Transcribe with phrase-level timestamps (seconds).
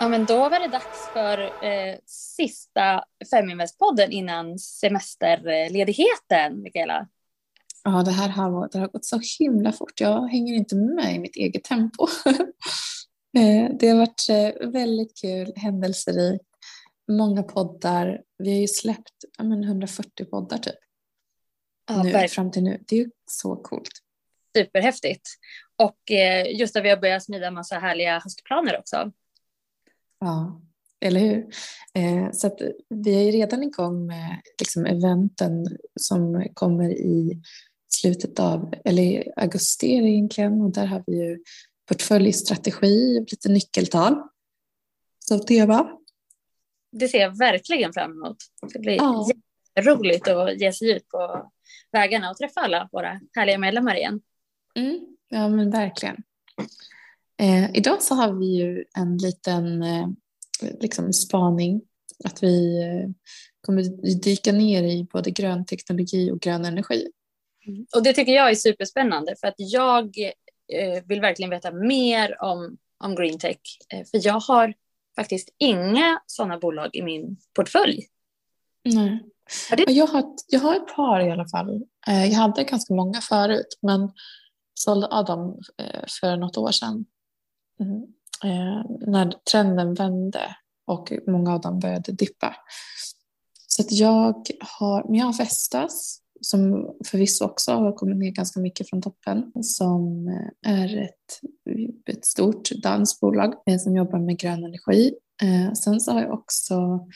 [0.00, 7.08] Ja, men då var det dags för eh, sista Feminvest-podden innan semesterledigheten, Mikaela.
[7.84, 10.00] Ja, det här har, det har gått så himla fort.
[10.00, 12.06] Jag hänger inte med i mitt eget tempo.
[13.38, 16.44] Eh, det har varit eh, väldigt kul, händelserikt,
[17.08, 18.22] många poddar.
[18.38, 20.74] Vi har ju släppt ja, men 140 poddar typ.
[21.88, 22.84] Ja, nu, fram till nu.
[22.88, 23.90] Det är ju så coolt.
[24.56, 25.28] Superhäftigt.
[25.76, 29.12] Och eh, just att vi har börjat smida en massa härliga höstplaner också.
[30.20, 30.60] Ja,
[31.00, 31.46] eller hur?
[31.94, 32.56] Eh, så
[32.88, 37.42] vi är redan igång med liksom, eventen som kommer i
[37.88, 41.38] slutet av, eller i augusti egentligen, och där har vi ju
[41.88, 44.22] portföljstrategi, lite nyckeltal
[45.18, 45.90] som tema.
[46.92, 48.36] Det ser jag verkligen fram emot.
[48.72, 49.26] Det blir ja.
[49.78, 51.50] roligt att ge sig ut på
[51.92, 54.20] vägarna och träffa alla våra härliga medlemmar igen.
[54.74, 56.16] Mm, ja men verkligen.
[57.40, 60.08] Eh, idag så har vi ju en liten eh,
[60.80, 61.82] liksom spaning
[62.24, 63.10] att vi eh,
[63.60, 63.82] kommer
[64.20, 67.10] dyka ner i både grön teknologi och grön energi.
[67.66, 67.86] Mm.
[67.96, 70.18] Och det tycker jag är superspännande för att jag
[70.72, 73.60] eh, vill verkligen veta mer om, om green tech.
[73.94, 74.74] Eh, för jag har
[75.16, 78.06] faktiskt inga sådana bolag i min portfölj.
[78.84, 79.20] Nej.
[79.86, 81.82] Jag, har, jag har ett par i alla fall.
[82.06, 84.10] Eh, jag hade ganska många förut men
[84.74, 85.60] sålde av dem
[86.20, 87.04] för något år sedan.
[87.80, 88.02] Mm.
[88.44, 92.56] Eh, när trenden vände och många av dem började dippa.
[93.66, 94.46] Så att jag
[94.78, 99.52] har, men jag har Vestas som förvisso också har kommit ner ganska mycket från toppen
[99.62, 101.40] som eh, är ett,
[102.06, 105.14] ett stort dansbolag bolag eh, som jobbar med grön energi.
[105.42, 107.06] Eh, sen så har jag också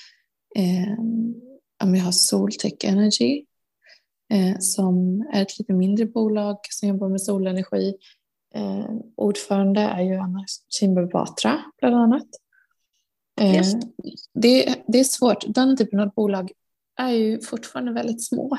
[0.56, 0.98] eh,
[1.78, 3.44] jag har Soltech Energy
[4.32, 7.94] eh, som är ett lite mindre bolag som jobbar med solenergi
[8.54, 10.44] Eh, ordförande är ju Anna
[10.78, 12.26] Kinberg Batra bland annat.
[13.40, 13.64] Eh,
[14.34, 15.44] det, det, är svårt.
[15.48, 16.52] Den typen av bolag
[17.00, 18.58] är ju fortfarande väldigt små.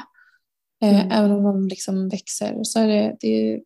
[0.84, 1.12] Eh, mm.
[1.12, 3.62] Även om de liksom växer så är det, det är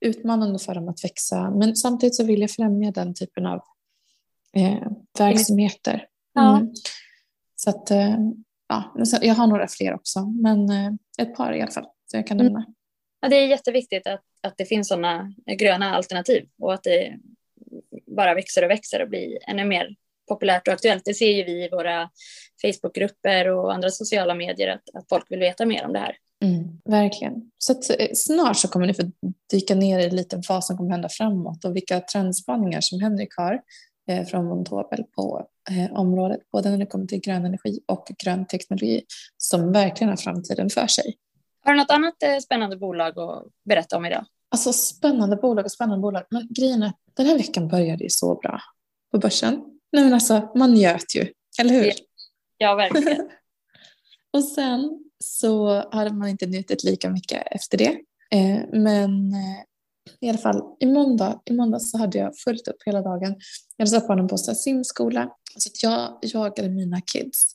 [0.00, 1.50] utmanande för dem att växa.
[1.50, 3.60] Men samtidigt så vill jag främja den typen av
[4.52, 5.94] eh, verksamheter.
[5.94, 6.04] Mm.
[6.34, 6.66] Ja.
[7.56, 8.16] Så att, eh,
[8.68, 11.86] ja, jag har några fler också, men eh, ett par i alla fall.
[12.06, 12.64] Så jag kan mm.
[13.20, 17.18] Ja, det är jätteviktigt att, att det finns sådana gröna alternativ och att det
[18.06, 19.94] bara växer och växer och blir ännu mer
[20.28, 21.04] populärt och aktuellt.
[21.04, 22.10] Det ser ju vi i våra
[22.62, 26.16] Facebookgrupper och andra sociala medier att, att folk vill veta mer om det här.
[26.44, 27.50] Mm, verkligen.
[27.58, 29.02] Så att, eh, snart så kommer ni få
[29.50, 33.60] dyka ner i lite vad som kommer hända framåt och vilka trendspaningar som Henrik har
[34.10, 38.46] eh, från Montobel på eh, området, både när det kommer till grön energi och grön
[38.46, 39.04] teknologi
[39.36, 41.14] som verkligen har framtiden för sig.
[41.68, 44.24] Har du något annat eh, spännande bolag att berätta om idag?
[44.50, 46.24] Alltså spännande bolag och spännande bolag.
[46.30, 48.60] Men grejen är, den här veckan började ju så bra
[49.12, 49.64] på börsen.
[49.92, 51.92] Nej men alltså, man njöt ju, eller hur?
[52.58, 53.28] Ja, verkligen.
[54.32, 57.98] och sen så hade man inte njutit lika mycket efter det.
[58.30, 59.62] Eh, men eh,
[60.20, 63.36] i alla fall i måndag, i måndag så hade jag fullt upp hela dagen.
[63.76, 65.30] Jag hade satt barnen på simskola.
[65.56, 67.54] Så att jag jagade mina kids.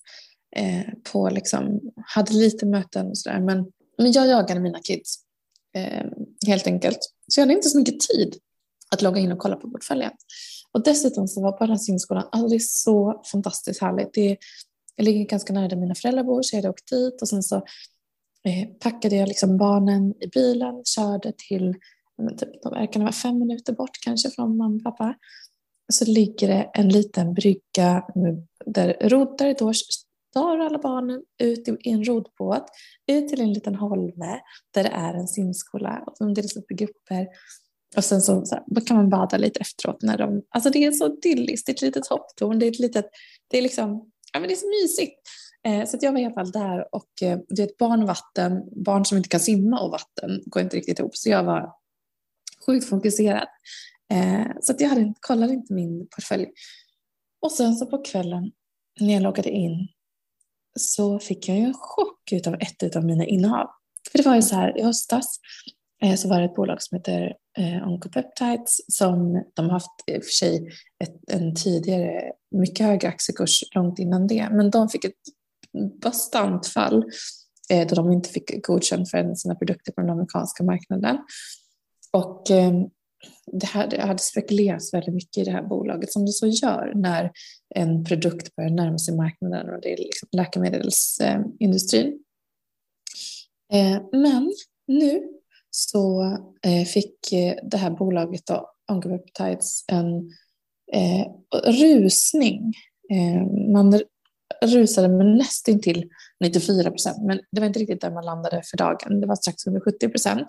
[0.55, 3.39] Eh, på liksom, hade lite möten och sådär.
[3.39, 3.65] Men
[3.97, 5.15] men jag jagade mina kids
[5.75, 6.05] eh,
[6.47, 6.99] helt enkelt.
[7.27, 8.35] Så jag hade inte så mycket tid
[8.91, 10.11] att logga in och kolla på portföljen.
[10.71, 14.13] Och dessutom så var på den simskolan, alltså det är så fantastiskt härligt.
[14.13, 14.37] Det är,
[14.95, 17.43] jag ligger ganska nära där mina föräldrar bor så jag hade åkt dit och sen
[17.43, 17.55] så
[18.43, 21.75] eh, packade jag liksom barnen i bilen, körde till,
[22.37, 25.15] typ, de verkar vara fem minuter bort kanske från mamma och pappa.
[25.87, 28.03] Och så ligger det en liten brygga
[28.65, 29.73] där roddare då
[30.33, 32.65] tar alla barnen ut i en rodbåt,
[33.07, 34.39] ut till en liten holme
[34.73, 37.27] där det är en simskola och de delas upp i grupper.
[37.95, 40.01] Och sen så, så här, kan man bada lite efteråt.
[40.01, 42.79] När de, alltså det är så idylliskt, det är ett litet hopptorn, det är ett
[42.79, 43.05] litet,
[43.47, 45.19] det är liksom, ja men det är så mysigt.
[45.67, 48.07] Eh, så jag var i alla fall där och eh, det är ett barn och
[48.07, 51.15] vatten, barn som inte kan simma och vatten går inte riktigt ihop.
[51.15, 51.71] Så jag var
[52.65, 53.47] sjukt fokuserad.
[54.13, 56.47] Eh, så att jag hade, kollade inte min portfölj.
[57.41, 58.51] Och sen så på kvällen
[58.99, 59.87] när jag loggade in
[60.79, 63.67] så fick jag ju en chock av ett av mina innehav.
[64.11, 65.39] För det var ju så här, i höstas
[66.03, 70.17] eh, så var det ett bolag som heter eh, Oncopeptides som de har haft i
[70.17, 70.69] och för sig
[71.03, 74.49] ett, en tidigare mycket högre aktiekurs långt innan det.
[74.51, 75.21] Men de fick ett
[76.01, 77.03] bastant fall
[77.69, 81.17] eh, då de inte fick godkänt för sina produkter på den amerikanska marknaden.
[82.11, 82.51] Och
[83.51, 87.31] det, hade spekulerats väldigt mycket i det här bolaget som det så gör när
[87.75, 92.19] en produkt börjar närma sig marknaden och det är liksom läkemedelsindustrin.
[93.73, 94.53] Eh, men
[94.87, 95.23] nu
[95.69, 96.23] så
[96.65, 100.31] eh, fick eh, det här bolaget då, Oncopeptides en
[101.65, 102.73] rusning.
[103.73, 104.01] Man
[104.65, 106.09] rusade med nästan till
[106.39, 109.21] 94 procent, men det var inte riktigt där man landade för dagen.
[109.21, 110.47] Det var strax under 70 procent.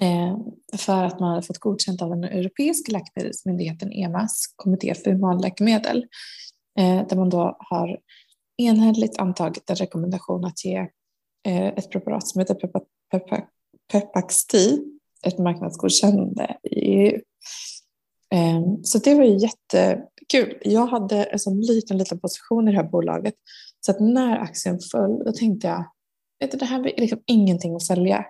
[0.00, 0.36] Eh,
[0.78, 6.06] för att man hade fått godkänt av den europeiska läkemedelsmyndigheten EMAS, kommitté för humanläkemedel,
[6.78, 7.98] eh, där man då har
[8.56, 10.76] enhälligt antagit en rekommendation att ge
[11.46, 12.58] eh, ett preparat som heter
[13.92, 14.78] Pepaxti,
[15.26, 17.20] ett marknadsgodkännande i EU.
[18.82, 20.58] Så det var ju jättekul.
[20.62, 23.34] Jag hade en sån liten, liten position i det här bolaget.
[23.80, 25.84] Så att när aktien föll, då tänkte jag,
[26.40, 28.26] vet du, det här är liksom ingenting att sälja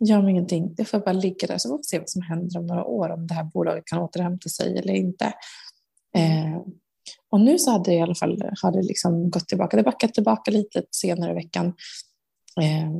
[0.00, 0.74] gör mig ingenting.
[0.74, 3.08] Det får bara ligga där så får vi se vad som händer om några år,
[3.08, 5.24] om det här bolaget kan återhämta sig eller inte.
[6.16, 6.60] Eh,
[7.30, 9.76] och nu så hade det i alla fall har det liksom gått tillbaka.
[9.76, 11.66] Det backat tillbaka lite senare i veckan.
[12.60, 12.90] Eh,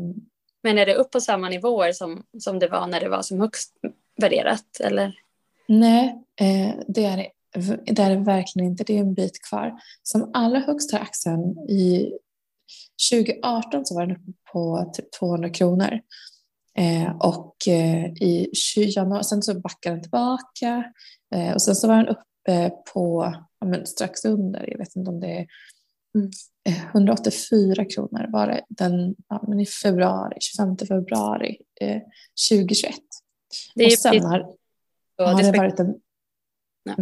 [0.63, 3.41] Men är det upp på samma nivåer som, som det var när det var som
[3.41, 3.73] högst
[4.21, 4.81] värderat?
[4.81, 5.15] Eller?
[5.69, 7.27] Nej, eh, det, är,
[7.85, 8.85] det är det verkligen inte.
[8.85, 9.73] Det är en bit kvar.
[10.03, 12.13] Som allra högst har aktien i
[13.11, 16.01] 2018 så var den uppe på typ 200 kronor.
[16.79, 20.93] Eh, och eh, i januari, sen så backade den tillbaka
[21.35, 25.11] eh, och sen så var den uppe på ja, men strax under, jag vet inte
[25.11, 25.47] om det är
[26.15, 26.31] mm.
[26.93, 31.57] 184 kronor var det den, ja, men i februari, 25 februari
[32.51, 32.95] 2021.
[33.75, 34.57] Det och sen har,
[35.19, 35.95] har det varit en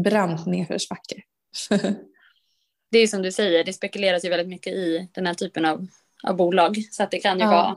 [0.02, 1.22] brant nedförsbacke.
[2.90, 5.86] det är som du säger, det spekuleras ju väldigt mycket i den här typen av,
[6.24, 7.50] av bolag så att det kan ju ja.
[7.50, 7.76] vara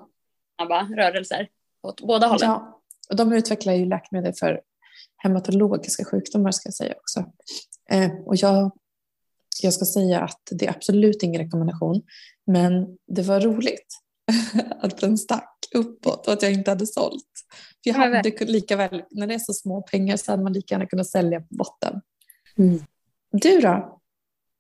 [0.56, 1.48] snabba rörelser
[1.84, 2.50] åt båda hållen.
[2.50, 4.62] Ja, och de utvecklar ju läkemedel för
[5.18, 7.26] hematologiska sjukdomar ska jag säga också.
[7.92, 8.72] Eh, och jag,
[9.62, 12.02] jag ska säga att det är absolut ingen rekommendation,
[12.48, 13.88] men det var roligt
[14.80, 17.28] att den stack uppåt och att jag inte hade sålt.
[17.84, 20.76] För jag hade lika väl, när det är så små pengar så hade man lika
[20.76, 22.02] gärna kunnat sälja på botten.
[22.58, 22.80] Mm.
[23.32, 24.02] Du då?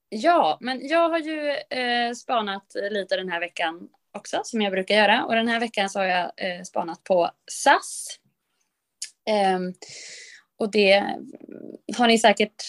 [0.09, 4.95] Ja, men jag har ju eh, spanat lite den här veckan också som jag brukar
[4.95, 5.25] göra.
[5.25, 8.19] Och den här veckan så har jag eh, spanat på SAS.
[9.29, 9.59] Eh,
[10.57, 11.03] och det
[11.97, 12.63] har ni säkert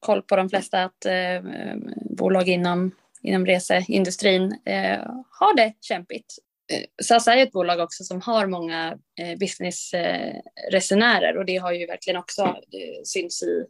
[0.00, 1.42] koll på de flesta att eh,
[2.10, 2.90] bolag inom,
[3.22, 4.98] inom reseindustrin eh,
[5.30, 6.34] har det kämpigt.
[6.72, 11.72] Eh, SAS är ett bolag också som har många eh, businessresenärer eh, och det har
[11.72, 13.66] ju verkligen också eh, synts i,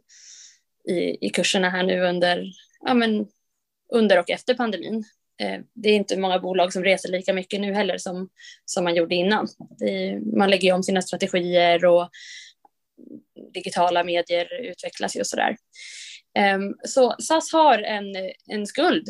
[0.93, 2.45] i, i kurserna här nu under,
[2.79, 3.27] ja, men,
[3.93, 5.03] under och efter pandemin.
[5.39, 8.29] Eh, det är inte många bolag som reser lika mycket nu heller som,
[8.65, 9.47] som man gjorde innan.
[9.79, 12.09] Är, man lägger om sina strategier och
[13.53, 15.57] digitala medier utvecklas ju och sådär.
[16.37, 18.05] Ehm, så SAS har en,
[18.47, 19.07] en skuld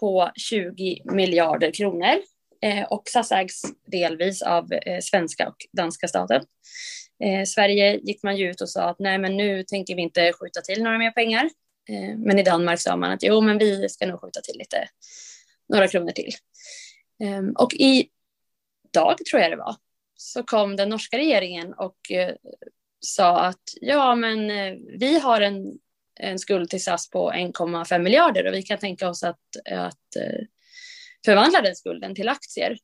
[0.00, 2.22] på 20 miljarder kronor
[2.62, 6.42] eh, och SAS ägs delvis av eh, svenska och danska staten.
[7.46, 10.60] Sverige gick man ju ut och sa att nej men nu tänker vi inte skjuta
[10.60, 11.50] till några mer pengar.
[12.16, 14.88] Men i Danmark sa man att jo men vi ska nog skjuta till lite
[15.72, 16.32] några kronor till.
[17.22, 18.08] Ehm, och i
[18.92, 19.76] dag, tror jag det var,
[20.16, 22.34] så kom den norska regeringen och eh,
[23.00, 25.78] sa att ja, men eh, vi har en,
[26.20, 30.46] en skuld till SAS på 1,5 miljarder och vi kan tänka oss att, att eh,
[31.24, 32.78] förvandla den skulden till aktier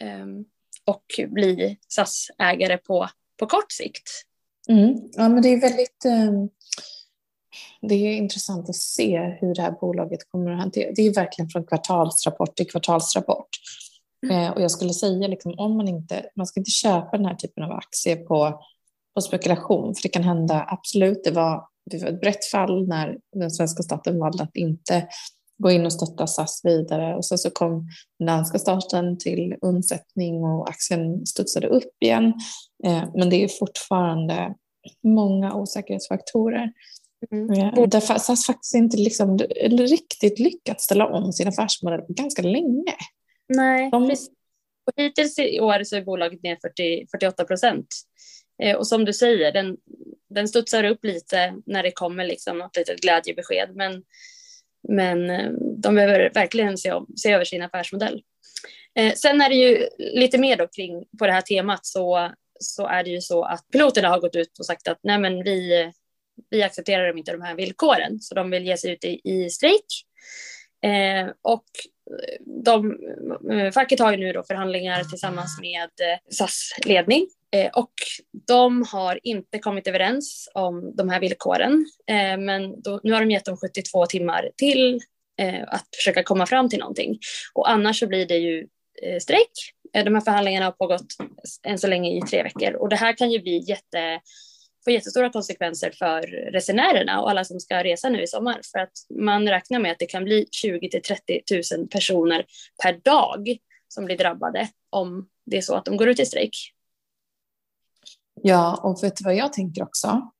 [0.00, 0.44] ehm,
[0.84, 4.10] och bli SAS-ägare på, på kort sikt.
[4.68, 4.94] Mm.
[5.12, 6.50] Ja, men det är väldigt um
[7.80, 10.92] det är intressant att se hur det här bolaget kommer att hantera.
[10.96, 13.48] Det är verkligen från kvartalsrapport till kvartalsrapport.
[14.24, 14.44] Mm.
[14.44, 17.34] Eh, och jag skulle säga liksom, om man inte, man ska inte köpa den här
[17.34, 18.60] typen av aktier på,
[19.14, 21.24] på spekulation, för det kan hända absolut.
[21.24, 25.08] Det var, det var ett brett fall när den svenska staten valde att inte
[25.58, 30.44] gå in och stötta SAS vidare och sen så kom den danska staten till undsättning
[30.44, 32.34] och aktien studsade upp igen.
[32.84, 34.54] Eh, men det är fortfarande
[35.02, 36.72] många osäkerhetsfaktorer.
[37.32, 37.90] Mm.
[37.90, 39.38] Där SAS faktiskt inte liksom,
[39.70, 42.94] riktigt lyckats ställa om sin affärsmodell på ganska länge.
[43.48, 44.08] Nej, De...
[44.08, 44.30] precis.
[44.86, 47.86] Och hittills i år så är bolaget ner 40, 48 procent.
[48.62, 49.76] Eh, och som du säger, den,
[50.30, 53.70] den studsar upp lite när det kommer liksom något litet glädjebesked.
[53.74, 54.02] Men,
[54.88, 58.22] men eh, de behöver verkligen se, om, se över sin affärsmodell.
[58.98, 62.30] Eh, sen är det ju lite mer då kring på det här temat så,
[62.60, 65.42] så är det ju så att piloterna har gått ut och sagt att nej men
[65.44, 65.92] vi,
[66.50, 69.86] vi accepterar inte de här villkoren, så de vill ge sig ut i, i strejk.
[70.84, 71.64] Eh, och
[72.10, 72.98] eh, de,
[73.52, 77.92] eh, facket har ju nu då förhandlingar tillsammans med eh, SAS ledning eh, och
[78.46, 81.86] de har inte kommit överens om de här villkoren.
[82.06, 85.00] Eh, men då, nu har de gett dem 72 timmar till
[85.40, 87.18] eh, att försöka komma fram till någonting
[87.54, 88.66] och annars så blir det ju
[89.20, 89.50] strejk.
[89.92, 91.06] De här förhandlingarna har pågått
[91.66, 94.20] än så länge i tre veckor och det här kan ju bli jätte
[94.86, 98.60] få jättestora konsekvenser för resenärerna och alla som ska resa nu i sommar.
[98.72, 101.42] För att man räknar med att det kan bli 20 till 30
[101.76, 102.44] 000 personer
[102.82, 106.56] per dag som blir drabbade om det är så att de går ut i strejk.
[108.42, 110.30] Ja, och vet du vad jag tänker också?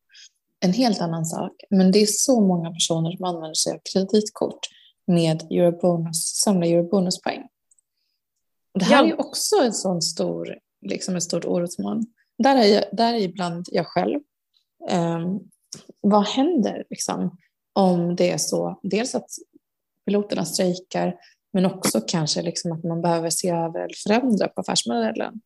[0.60, 1.52] En helt annan sak.
[1.70, 4.60] Men det är så många personer som använder sig av kreditkort
[5.06, 7.42] med eurobonus, samla eurobonuspoäng.
[8.74, 9.12] Det här ja.
[9.12, 12.06] är också en sån stor, liksom ett stort orosmoln.
[12.38, 14.20] Där är, jag, där är ibland jag själv.
[14.88, 15.40] Ehm,
[16.00, 17.38] vad händer liksom,
[17.72, 19.30] om det är så, dels att
[20.06, 21.16] piloterna strejkar,
[21.52, 25.40] men också kanske liksom att man behöver se över eller förändra på affärsmodellen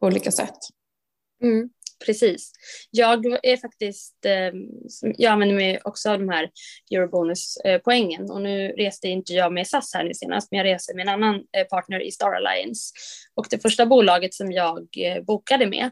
[0.00, 0.58] på olika sätt.
[1.42, 1.70] Mm
[2.04, 2.52] precis.
[2.90, 4.52] Jag är faktiskt, eh,
[5.16, 6.50] jag använder mig också av de här
[6.90, 11.02] eurobonuspoängen och nu reste inte jag med SAS här nu senast, men jag reser med
[11.02, 12.92] en annan eh, partner i Star Alliance.
[13.34, 15.90] Och det första bolaget som jag eh, bokade med,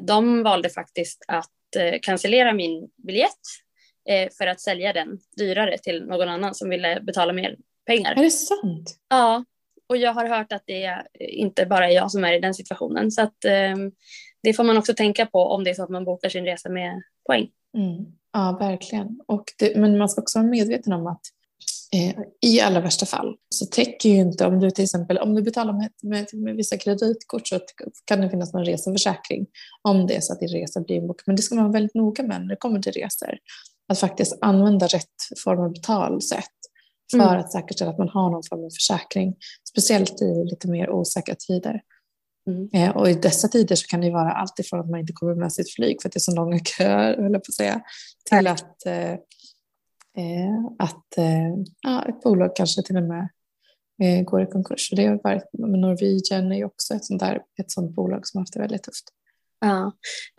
[0.00, 1.50] de valde faktiskt att
[2.02, 3.40] cancellera min biljett
[4.38, 8.12] för att sälja den dyrare till någon annan som ville betala mer pengar.
[8.12, 8.98] Är det sant?
[9.08, 9.44] Ja,
[9.88, 13.10] och jag har hört att det inte bara är jag som är i den situationen.
[13.10, 13.36] Så att
[14.42, 16.68] det får man också tänka på om det är så att man bokar sin resa
[16.68, 17.50] med poäng.
[17.76, 18.04] Mm.
[18.32, 19.20] Ja, verkligen.
[19.26, 21.20] Och det, men man ska också vara medveten om att
[21.92, 25.42] eh, i allra värsta fall så täcker ju inte, om du till exempel om du
[25.42, 27.60] betalar med, med, med vissa kreditkort så
[28.04, 29.46] kan det finnas någon reseförsäkring
[29.82, 31.24] om det är så att din resa blir inbokad.
[31.26, 33.38] Men det ska man vara väldigt noga med när det kommer till resor.
[33.88, 36.44] Att faktiskt använda rätt form av betalsätt
[37.10, 37.40] för mm.
[37.40, 39.34] att säkerställa att man har någon form av försäkring.
[39.68, 41.80] Speciellt i lite mer osäkra tider.
[42.46, 42.68] Mm.
[42.72, 45.34] Eh, och i dessa tider så kan det vara allt ifrån att man inte kommer
[45.34, 47.80] med sitt flyg för att det är så långa köer, höll på att säga,
[48.30, 49.14] till att, eh,
[50.16, 53.28] Eh, att eh, ja, ett bolag kanske till och med
[54.02, 54.90] eh, går i konkurs.
[54.90, 58.42] Det har varit, Norwegian är ju också ett sånt, där, ett sånt bolag som har
[58.42, 59.04] haft det väldigt tufft.
[59.60, 59.92] Ja.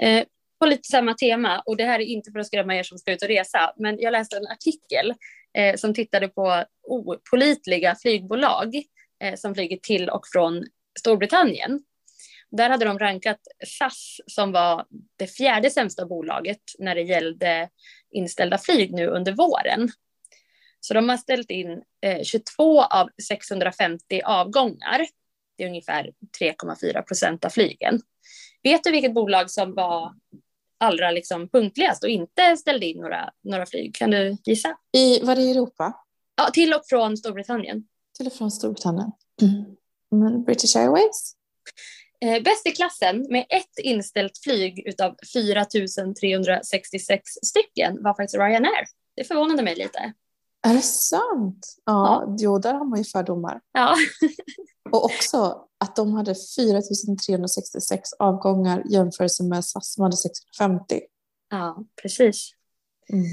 [0.06, 0.24] Eh,
[0.60, 3.14] på lite samma tema, och det här är inte för att skrämma er som ska
[3.14, 5.14] ut och resa, men jag läste en artikel
[5.58, 8.76] eh, som tittade på opolitliga flygbolag
[9.24, 10.64] eh, som flyger till och från
[11.00, 11.84] Storbritannien.
[12.58, 14.86] Där hade de rankat SAS som var
[15.16, 17.70] det fjärde sämsta bolaget när det gällde
[18.12, 19.90] inställda flyg nu under våren.
[20.80, 25.08] Så de har ställt in eh, 22 av 650 avgångar.
[25.58, 28.02] Det är ungefär 3,4 procent av flygen.
[28.64, 30.14] Vet du vilket bolag som var
[30.78, 33.96] allra liksom punktligast och inte ställde in några, några flyg?
[33.96, 34.78] Kan du gissa?
[34.98, 35.94] I, var det i Europa?
[36.36, 37.88] Ja, till och från Storbritannien.
[38.18, 39.12] Till och från Storbritannien.
[39.42, 39.76] Mm.
[40.12, 41.36] Men British Airways?
[42.22, 48.86] Eh, bäst i klassen med ett inställt flyg utav 4 366 stycken var faktiskt Ryanair.
[49.16, 50.14] Det förvånade mig lite.
[50.68, 51.76] Är det sant?
[51.86, 52.36] Ja, ja.
[52.40, 53.62] jo, där har man ju fördomar.
[53.72, 53.96] Ja.
[54.92, 56.82] och också att de hade 4
[57.28, 61.02] 366 avgångar jämfört med SAS som hade 650.
[61.50, 62.52] Ja, precis.
[63.10, 63.26] Mm.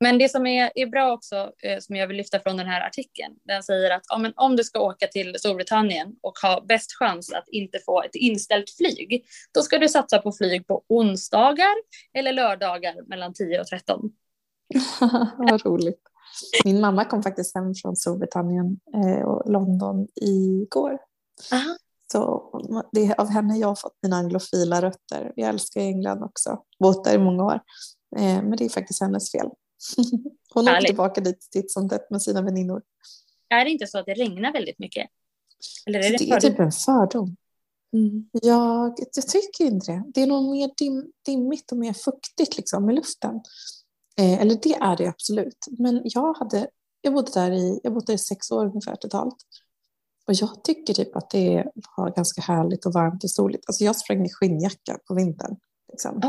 [0.00, 2.86] Men det som är, är bra också, eh, som jag vill lyfta från den här
[2.86, 7.32] artikeln, den säger att ja, om du ska åka till Storbritannien och ha bäst chans
[7.32, 9.24] att inte få ett inställt flyg,
[9.54, 11.74] då ska du satsa på flyg på onsdagar
[12.14, 14.00] eller lördagar mellan 10 och 13.
[15.38, 16.00] Vad roligt.
[16.64, 20.98] Min mamma kom faktiskt hem från Storbritannien eh, och London igår.
[21.52, 21.76] Aha.
[22.12, 22.50] Så
[22.92, 25.32] det är av henne jag har fått mina anglofila rötter.
[25.36, 27.60] Jag älskar England också, bott där i många år.
[28.16, 29.50] Eh, men det är faktiskt hennes fel.
[30.54, 32.82] Hon åker tillbaka dit titt som tätt med sina väninnor.
[33.48, 35.10] Är det inte så att det regnar väldigt mycket?
[35.86, 37.36] Eller är det, det är typ en fördom.
[37.92, 38.28] Mm.
[38.32, 40.02] Jag, jag tycker inte det.
[40.14, 43.40] Det är nog mer dim, dimmigt och mer fuktigt liksom, i luften.
[44.18, 45.66] Eh, eller det är det absolut.
[45.78, 46.68] Men jag, hade,
[47.00, 49.36] jag, bodde där i, jag bodde där i sex år ungefär totalt.
[50.26, 51.64] Och jag tycker typ att det
[51.96, 53.64] var ganska härligt och varmt och soligt.
[53.66, 55.56] Alltså jag sprang i skinnjacka på vintern.
[55.92, 56.20] Liksom.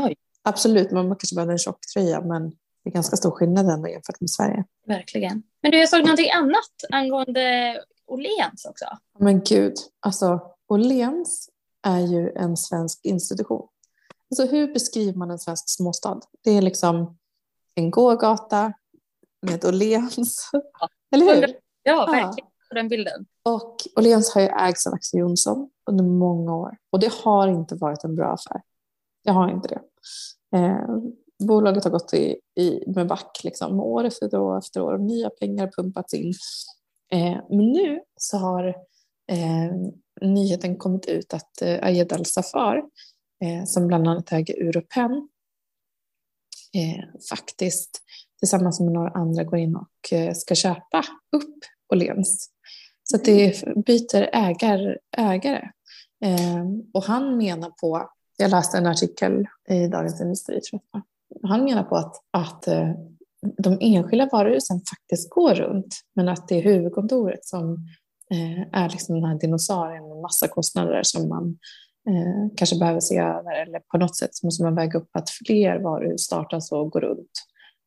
[0.42, 2.52] Absolut, man kanske behöver en tjocktröja men
[2.84, 4.64] det är ganska stor skillnad ändå jämfört med Sverige.
[4.86, 5.42] Verkligen.
[5.62, 8.86] Men du, jag såg någonting annat angående Åhléns också.
[9.18, 11.50] Men gud, alltså Åhléns
[11.82, 13.68] är ju en svensk institution.
[14.30, 16.20] Alltså hur beskriver man en svensk småstad?
[16.44, 17.18] Det är liksom
[17.74, 18.72] en gågata
[19.42, 20.50] med ett Åhléns.
[20.52, 20.88] Ja.
[21.16, 21.56] Eller hur?
[21.82, 22.48] Ja, verkligen.
[22.70, 22.74] Ja.
[22.74, 23.26] Den bilden.
[23.42, 26.76] Och Åhléns har ju ägts av Axel Jonsson under många år.
[26.90, 28.62] Och det har inte varit en bra affär.
[29.24, 29.80] Det har inte det.
[30.58, 30.86] Eh,
[31.38, 35.70] bolaget har gått i, i, med back liksom, år efter år efter år nya pengar
[35.76, 36.32] pumpats in.
[37.12, 38.68] Eh, men nu så har
[39.30, 39.72] eh,
[40.20, 42.76] nyheten kommit ut att eh, Ayed Al-Safar,
[43.44, 45.28] eh, som bland annat äger Europen,
[46.74, 48.02] eh, faktiskt
[48.38, 51.04] tillsammans med några andra går in och eh, ska köpa
[51.36, 51.58] upp
[51.92, 52.50] Åhléns.
[53.02, 55.70] Så att det byter ägar, ägare.
[56.24, 56.64] Eh,
[56.94, 61.02] och han menar på jag läste en artikel i Dagens Industri, tror jag.
[61.42, 62.92] Han menar på att, att eh,
[63.58, 67.74] de enskilda varuhusen faktiskt går runt, men att det är huvudkontoret som
[68.30, 71.58] eh, är liksom den här dinosaurien med massa kostnader som man
[72.08, 75.78] eh, kanske behöver se över eller på något sätt måste man väga upp att fler
[75.78, 77.30] varuhus startas och går runt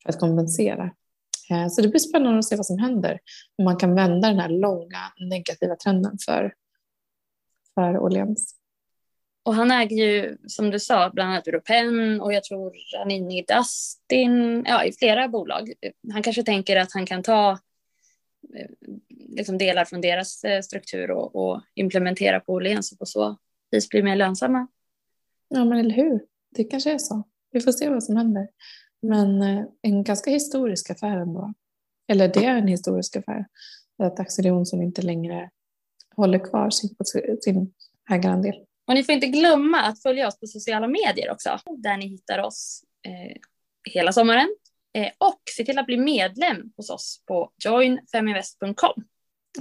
[0.03, 0.91] för att kompensera.
[1.51, 3.19] Eh, så det blir spännande att se vad som händer
[3.57, 6.53] om man kan vända den här långa negativa trenden för,
[7.75, 8.60] för Åhléns.
[9.43, 13.15] Och han äger ju, som du sa, bland annat Europen och jag tror han är
[13.15, 15.73] inne i Dustin, ja, i flera bolag.
[16.13, 17.51] Han kanske tänker att han kan ta
[18.55, 18.69] eh,
[19.09, 23.37] liksom delar från deras eh, struktur och, och implementera på Åhléns och på så
[23.71, 24.67] vis bli mer lönsamma.
[25.47, 26.21] Ja, men eller hur?
[26.55, 27.23] Det kanske är så.
[27.51, 28.47] Vi får se vad som händer.
[29.01, 31.53] Men eh, en ganska historisk affär ändå.
[32.07, 33.45] Eller det är en historisk affär.
[33.97, 35.49] Att Axel Jonsson inte längre
[36.15, 36.95] håller kvar sin,
[37.41, 37.73] sin
[38.09, 38.55] ägarandel.
[38.91, 42.39] Och ni får inte glömma att följa oss på sociala medier också, där ni hittar
[42.39, 43.37] oss eh,
[43.93, 44.55] hela sommaren.
[44.93, 49.03] Eh, och se till att bli medlem hos oss på joinfeminvest.com.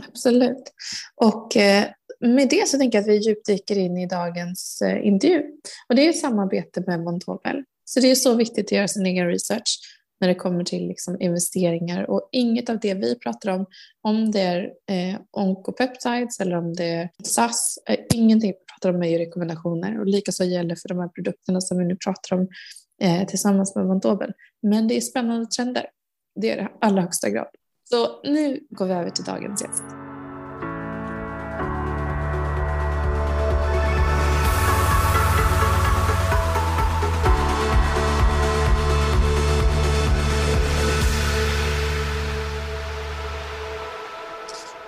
[0.08, 0.72] Absolut.
[1.14, 1.86] Och eh,
[2.20, 5.42] med det så tänker jag att vi djupdyker in i dagens eh, intervju.
[5.88, 7.64] Och det är ett samarbete med Montobel.
[7.84, 9.78] Så det är så viktigt att göra sin egen research
[10.20, 13.66] när det kommer till liksom investeringar och inget av det vi pratar om,
[14.02, 19.02] om det är eh, Oncopeptides eller om det är SAS, eh, ingenting vi pratar om
[19.02, 22.48] är ju rekommendationer och likaså gäller för de här produkterna som vi nu pratar om
[23.02, 24.32] eh, tillsammans med Montobel.
[24.62, 25.86] Men det är spännande trender,
[26.40, 27.48] det är det i allra högsta grad.
[27.90, 30.09] Så nu går vi över till dagens gäst.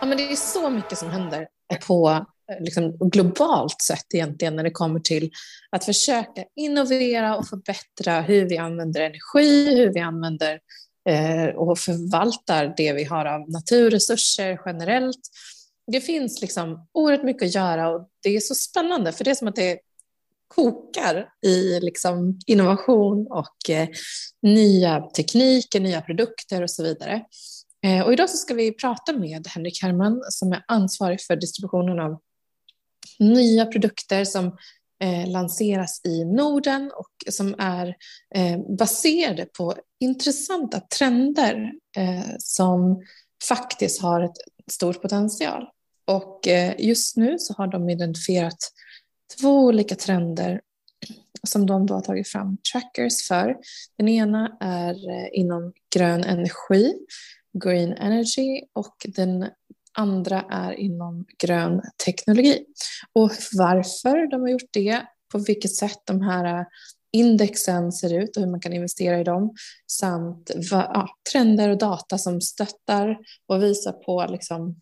[0.03, 1.49] Ja, men det är så mycket som händer
[1.87, 5.31] på eh, liksom, globalt sett egentligen när det kommer till
[5.71, 10.61] att försöka innovera och förbättra hur vi använder energi, hur vi använder
[11.09, 15.21] eh, och förvaltar det vi har av naturresurser generellt.
[15.93, 19.35] Det finns liksom oerhört mycket att göra och det är så spännande för det är
[19.35, 19.79] som att det
[20.55, 23.89] kokar i liksom innovation och eh,
[24.43, 27.25] nya tekniker, nya produkter och så vidare.
[27.85, 32.01] Eh, och idag så ska vi prata med Henrik Herman som är ansvarig för distributionen
[32.01, 32.21] av
[33.19, 34.47] nya produkter som
[35.03, 37.97] eh, lanseras i Norden och som är
[38.35, 43.03] eh, baserade på intressanta trender eh, som
[43.49, 44.37] faktiskt har ett
[44.71, 45.69] stor potential.
[46.05, 48.59] Och eh, just nu så har de identifierat
[49.41, 50.61] två olika trender
[51.47, 53.57] som de då har tagit fram trackers för.
[53.99, 56.95] Den ena är eh, inom grön energi
[57.53, 59.49] green energy och den
[59.93, 62.65] andra är inom grön teknologi.
[63.13, 66.67] Och varför de har gjort det, på vilket sätt de här äh,
[67.13, 69.55] indexen ser ut och hur man kan investera i dem
[69.87, 74.81] samt ja, trender och data som stöttar och visar på liksom,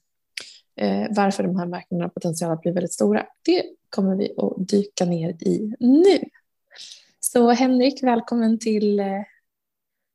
[0.77, 3.27] eh, varför de här marknaderna har potential att bli väldigt stora.
[3.45, 6.19] Det kommer vi att dyka ner i nu.
[7.21, 9.23] Så Henrik, välkommen till eh,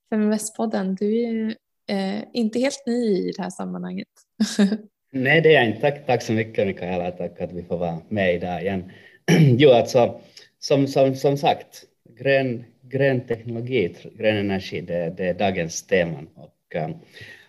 [0.10, 0.96] Feminvest-podden.
[0.96, 1.56] Du är
[1.88, 4.08] eh, inte helt ny i det här sammanhanget.
[5.12, 5.82] Nej, det är jag inte.
[5.82, 8.92] Tack, tack så mycket Mikaela, tack att vi får vara med idag igen.
[9.58, 10.20] jo, alltså
[10.60, 11.84] som, som, som sagt,
[12.20, 16.20] grön, grön teknologi, grön energi, det, det är dagens tema.
[16.36, 16.90] Och, eh,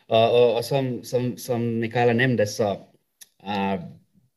[0.07, 2.71] och, och, och som, som, som Mikaela nämnde så
[3.47, 3.85] uh,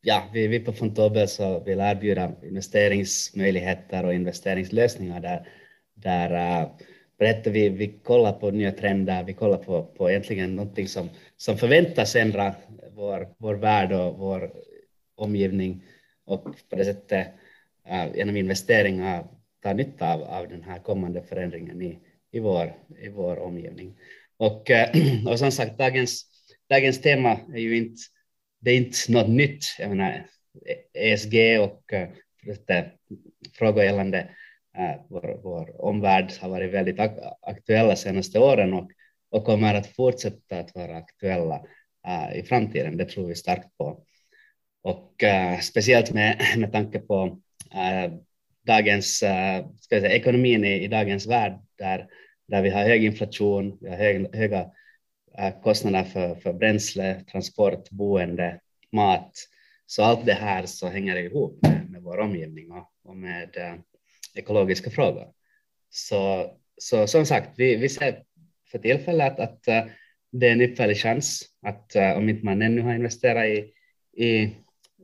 [0.01, 5.47] ja, vi, vi på Fontobel så vill erbjuda investeringsmöjligheter och investeringslösningar där,
[5.93, 6.69] där uh,
[7.19, 11.57] berättar vi, vi kollar på nya trender, vi kollar på, på egentligen någonting som, som
[11.57, 12.55] förväntas ändra
[12.95, 14.51] vår, vår värld och vår
[15.15, 15.83] omgivning
[16.25, 17.27] och på det sättet
[17.91, 19.27] uh, genom investeringar
[19.63, 21.99] ta nytta av, av den här kommande förändringen i,
[22.31, 23.95] i, vår, i vår omgivning.
[24.37, 26.25] Och, uh, och som sagt, dagens,
[26.69, 28.01] dagens tema är ju inte,
[28.61, 29.63] det är inte något nytt.
[29.79, 30.25] Jag menar,
[30.93, 32.87] ESG och uh,
[33.53, 34.38] frågor gällande Äh,
[35.09, 37.11] vår, vår omvärld har varit väldigt ak
[37.41, 38.91] aktuella senaste åren och,
[39.31, 41.65] och kommer att fortsätta att vara aktuella
[42.07, 42.97] äh, i framtiden.
[42.97, 44.03] Det tror vi starkt på.
[44.83, 47.39] Och äh, speciellt med, med tanke på
[47.73, 48.11] äh,
[48.67, 49.17] dagens,
[49.79, 52.07] ska jag säga, ekonomin i, i, dagens värld där,
[52.47, 54.69] där vi har hög inflation, vi har hög, höga
[55.63, 58.59] kostnader för, för bränsle, transport, boende,
[58.91, 59.31] mat.
[59.85, 63.49] Så allt det här så hänger ihop med, med vår omgivning och, och med
[64.35, 65.27] ekologiska frågor.
[65.89, 68.23] Så, så som sagt, vi, vi ser
[68.71, 69.91] för tillfället att, att uh,
[70.31, 73.73] det är en ypperlig chans att uh, om inte man ännu har investerat i,
[74.23, 74.55] i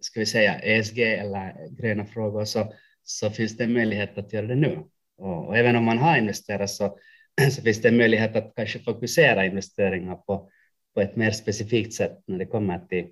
[0.01, 4.47] ska vi säga ESG eller gröna frågor så, så finns det en möjlighet att göra
[4.47, 4.79] det nu.
[5.17, 6.97] Och, och även om man har investerat så,
[7.51, 10.49] så finns det en möjlighet att kanske fokusera investeringar på,
[10.93, 13.07] på ett mer specifikt sätt när det kommer till,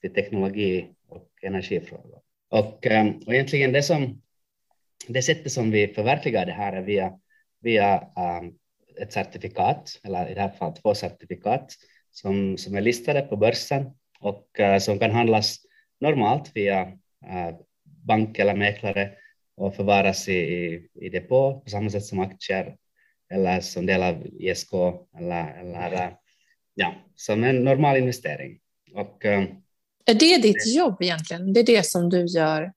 [0.00, 2.20] till teknologi och energifrågor.
[2.50, 4.22] Och, eh, och egentligen det, som,
[5.06, 7.12] det sättet som vi förverkligar det här är via,
[7.60, 8.58] via um,
[9.00, 11.72] ett certifikat, eller i det här fallet två certifikat,
[12.10, 15.58] som, som är listade på börsen och uh, som kan handlas
[16.00, 19.10] normalt via uh, bank eller mäklare
[19.56, 22.76] och förvaras i, i, i depå på samma sätt som aktier
[23.30, 24.72] eller som del av ISK
[25.18, 26.16] eller, eller
[26.74, 28.58] ja, som en normal investering.
[28.94, 29.44] Och, uh,
[30.06, 31.52] är det ditt jobb egentligen?
[31.52, 32.72] Det är det som du gör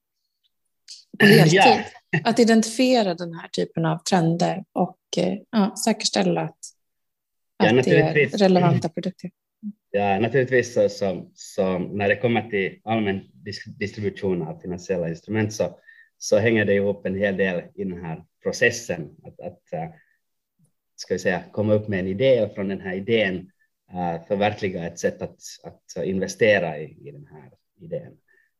[1.22, 1.84] på heltid?
[2.24, 4.98] Att identifiera den här typen av trender och
[5.50, 6.58] ja, säkerställa att,
[7.56, 9.30] att ja, det är relevanta produkter?
[9.90, 13.20] Ja, naturligtvis så, så, så, när det kommer till allmän
[13.78, 15.78] distribution av finansiella instrument så,
[16.18, 19.88] så hänger det ihop en hel del i den här processen att, att äh,
[20.96, 23.50] ska vi säga, komma upp med en idé och från den här idén
[23.92, 28.12] äh, förverkliga ett sätt att, att investera i, i den här idén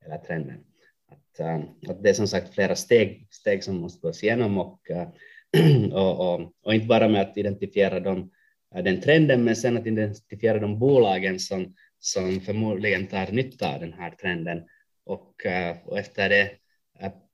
[0.05, 0.65] eller trenden.
[1.13, 4.91] Att, eh, att det är som sagt flera steg, steg som måste gås igenom och,
[4.91, 5.09] eh,
[5.93, 8.31] och, och, och inte bara med att identifiera dem,
[8.75, 13.81] eh, den trenden, men sen att identifiera de bolagen som, som förmodligen tar nytta av
[13.81, 14.63] den här trenden.
[15.05, 15.47] Och,
[15.85, 16.51] och efter det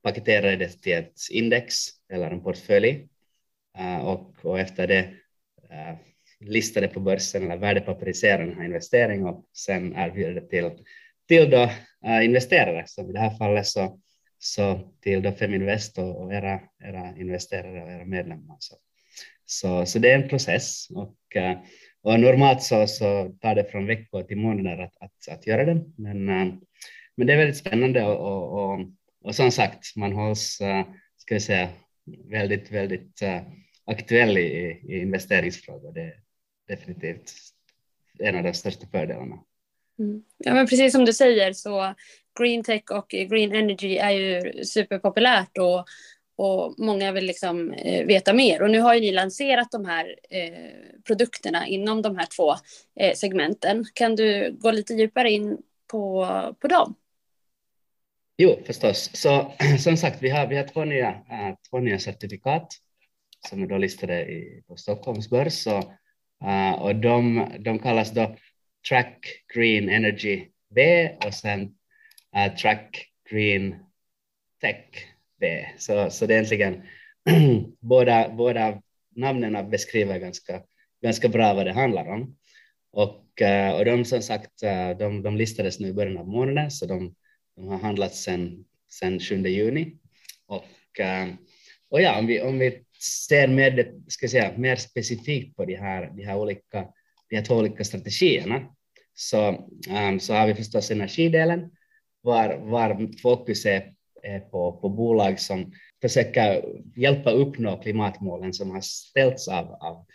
[0.02, 1.74] paketera det till ett index
[2.12, 3.08] eller en portfölj.
[4.02, 5.14] Och, och efter det
[6.40, 10.70] lista det på börsen eller värdepapperisera den här investeringen och sen erbjuda det till,
[11.28, 11.70] till då,
[12.06, 12.82] eh, investerare.
[12.86, 14.00] som i det här fallet så,
[14.38, 18.56] så till då Feminvest och, era, era investerare och era medlemmar.
[18.58, 18.76] Så
[19.50, 21.58] så, så det är en process och, eh,
[22.02, 25.94] och normalt så, så tar det från veckor till månader att, att, att göra den,
[25.96, 26.54] Men, eh,
[27.16, 28.80] men det är väldigt spännande och, och, och,
[29.24, 30.58] och som sagt, man hålls,
[31.16, 31.68] ska jag säga,
[32.30, 33.22] väldigt, väldigt
[33.84, 35.92] aktuell i, i investeringsfrågor.
[35.92, 36.14] Det är
[36.68, 37.32] definitivt
[38.18, 39.38] en av de största fördelarna.
[39.98, 40.22] Mm.
[40.38, 41.94] Ja, men precis som du säger så
[42.40, 45.84] green tech och green energy är ju superpopulärt och,
[46.36, 48.62] och många vill liksom, eh, veta mer.
[48.62, 52.54] Och nu har ju ni lanserat de här eh, produkterna inom de här två
[53.00, 53.84] eh, segmenten.
[53.94, 55.58] Kan du gå lite djupare in
[55.90, 56.26] på,
[56.60, 56.94] på dem?
[58.36, 59.10] Jo, förstås.
[59.14, 62.68] Så som sagt, vi har, vi har två, nya, äh, två nya certifikat
[63.48, 65.66] som är då listade i, på Stockholms börs.
[65.66, 65.84] Och,
[66.48, 68.36] äh, och de, de kallas då
[68.88, 71.62] Track Green Energy B och sen
[72.36, 73.76] uh, Track Green
[74.60, 74.84] Tech
[75.40, 75.66] B.
[75.78, 76.82] Så, så det är egentligen
[77.80, 78.82] båda, båda
[79.16, 80.62] namnen beskriver ganska,
[81.02, 82.36] ganska bra vad det handlar om.
[82.90, 86.70] Och, eh, och de som sagt, eh, de, de listades nu i början av månaden,
[86.70, 87.14] så de,
[87.56, 89.96] de har handlats sedan sen 7 juni.
[90.46, 90.64] Och,
[91.90, 92.84] och ja, om vi, om vi
[93.28, 96.86] ser mer, ska säga, mer specifikt på de här, de här, olika,
[97.28, 98.74] de här två olika strategierna,
[99.20, 99.48] så,
[99.90, 101.70] um, så har vi förstås energidelen,
[102.20, 103.92] var, var fokus är
[104.50, 106.64] på, på bolag som försöker
[106.96, 110.06] hjälpa uppnå klimatmålen som har ställts av, av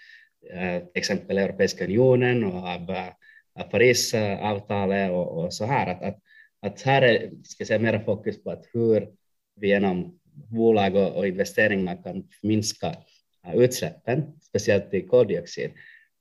[0.53, 3.07] äh, till exempel Europeiska unionen och av, äh,
[3.59, 5.87] av Parisavtalet och, och, så här.
[5.87, 6.19] Att, att,
[6.61, 9.09] att här är ska säga, mera fokus på att hur
[9.55, 10.19] vi genom
[10.51, 12.95] bolag och, och investeringar kan minska
[13.47, 15.71] äh, utsläppen, speciellt i koldioxid.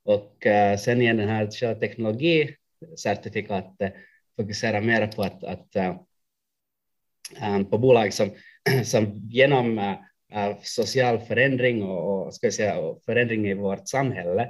[0.04, 1.46] Och uh, sen igen den här
[2.96, 3.90] certifikat eh,
[4.36, 5.96] fokusera mer på att, att äh,
[7.70, 8.30] på bolag som,
[8.84, 14.42] som genom äh, social förändring och, och, ska jag säga, förändring i vårt samhälle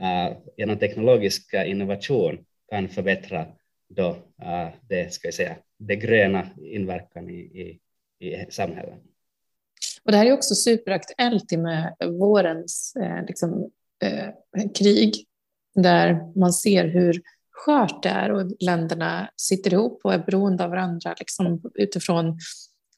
[0.00, 3.46] äh, genom teknologisk innovation kan förbättra
[3.88, 4.16] då,
[4.88, 7.80] det, ska jag säga, det gröna inverkan i, i,
[8.28, 9.02] i samhället.
[10.06, 13.70] Och det här är också superaktuellt med vårens eh, liksom,
[14.02, 14.28] eh,
[14.74, 15.26] krig
[15.74, 17.22] där man ser hur
[17.64, 22.38] skört det är och länderna sitter ihop och är beroende av varandra liksom, utifrån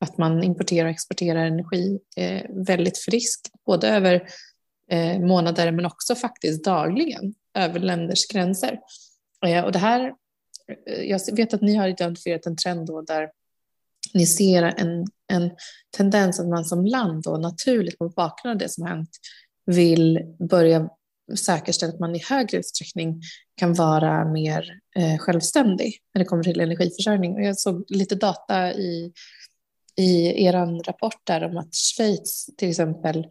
[0.01, 4.29] att man importerar och exporterar energi eh, väldigt friskt, både över
[4.91, 8.81] eh, månader men också faktiskt dagligen över länders gränser.
[9.47, 10.13] Eh, och det här,
[10.87, 13.31] eh, jag vet att ni har identifierat en trend då där
[14.15, 15.51] ni ser en, en
[15.97, 19.11] tendens att man som land då naturligt mot bakgrund av det som har hänt
[19.67, 20.89] vill börja
[21.39, 23.23] säkerställa att man i högre utsträckning
[23.59, 27.35] kan vara mer eh, självständig när det kommer till energiförsörjning.
[27.35, 29.13] Och jag såg lite data i,
[29.97, 33.27] i er rapport där om att Schweiz till exempel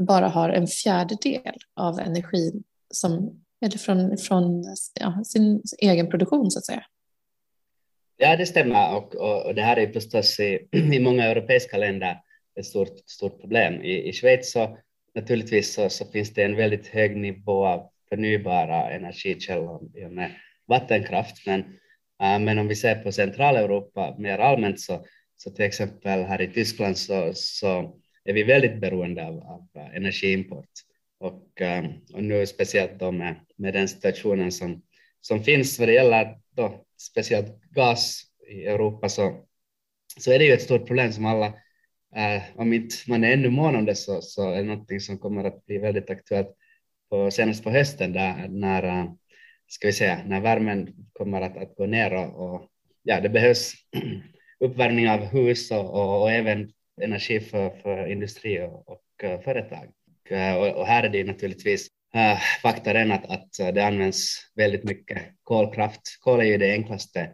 [0.00, 4.64] bara har en fjärdedel av energin som, eller från, från
[5.00, 6.84] ja, sin egen produktion så att säga.
[8.16, 12.20] Ja, det stämmer och, och, och det här är förstås i, i många europeiska länder
[12.60, 13.82] ett stort, stort problem.
[13.82, 14.78] I, i Schweiz så
[15.14, 20.30] naturligtvis så, så finns det en väldigt hög nivå av förnybara energikällor i och med
[20.66, 21.60] vattenkraft, men,
[22.22, 26.52] äh, men om vi ser på Centraleuropa mer allmänt så, så till exempel här i
[26.52, 30.70] Tyskland så, så är vi väldigt beroende av, av energiimport.
[31.20, 34.82] Och, äh, och nu speciellt då med, med den situationen som,
[35.20, 39.46] som finns vad det gäller då, speciellt gas i Europa så,
[40.20, 41.46] så är det ju ett stort problem som alla,
[42.16, 45.18] äh, om inte man är ännu mån om det så, så är det någonting som
[45.18, 46.56] kommer att bli väldigt aktuellt
[47.12, 49.04] på, senast på hösten där, när, eh,
[49.66, 52.70] ska vi säga, när värmen kommer att, att gå ner och, och
[53.02, 53.72] ja, det behövs
[54.60, 56.72] uppvärmning av hus och, och, och även
[57.02, 59.88] energi för, för industri och, och eh, företag.
[60.30, 65.18] Eh, och, och, här är det naturligtvis äh, faktorn att, att det används väldigt mycket
[65.42, 66.00] kolkraft.
[66.20, 67.30] Kol är ju det enklaste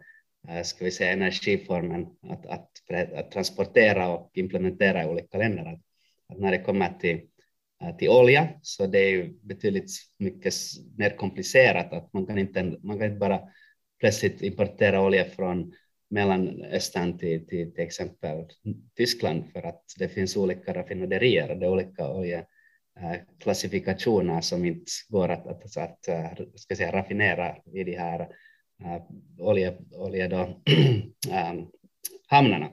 [0.49, 2.69] äh, ska vi säga, energiformen att, att,
[3.13, 5.65] att, transportera och implementera i olika länder.
[5.65, 5.81] Att,
[6.29, 7.21] att när det kommer till,
[7.97, 10.53] till olja så det är betydligt mycket
[10.97, 11.93] mer komplicerat.
[11.93, 13.39] Att man, kan inte, man kan inte bara
[13.99, 15.73] plötsligt importera olja från
[16.09, 18.45] Mellanöstern till, till, till exempel
[18.95, 24.91] Tyskland för att det finns olika raffinaderier och det är olika oljeklassifikationer eh, som inte
[25.09, 28.19] går att, att, att, att ska säga, raffinera i de här
[28.83, 29.01] äh,
[29.37, 30.61] olje, olje då,
[31.31, 31.53] äh,
[32.27, 32.69] hamnarna.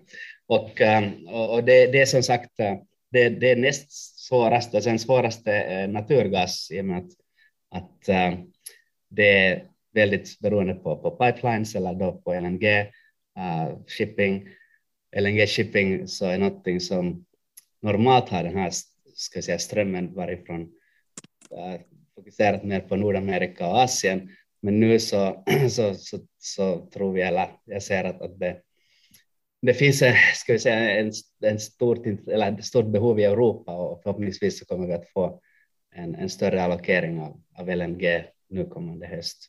[0.47, 2.61] Och, äh, och det, det är som sagt
[3.13, 7.11] det, det är näst svåraste, sen svåraste är naturgas i och med att,
[7.71, 8.39] att äh,
[9.09, 12.87] det är väldigt beroende på, på pipelines eller då på LNG äh,
[13.39, 14.49] eh, shipping,
[15.17, 17.27] LNG shipping så är någonting som
[17.83, 18.71] normalt har den här
[19.15, 20.61] ska säga, strömmen varifrån
[21.51, 21.81] äh,
[22.15, 24.31] fokuserat mer på Nordamerika och Asien.
[24.63, 28.61] Men nu så, så, så, så tror vi, eller jag ser att, att det,
[29.67, 34.03] det finns en, ska vi säga, en, en stort, eller stort behov i Europa och
[34.03, 35.41] förhoppningsvis så kommer vi att få
[35.95, 39.49] en, en större allokering av, av LNG nu kommande höst.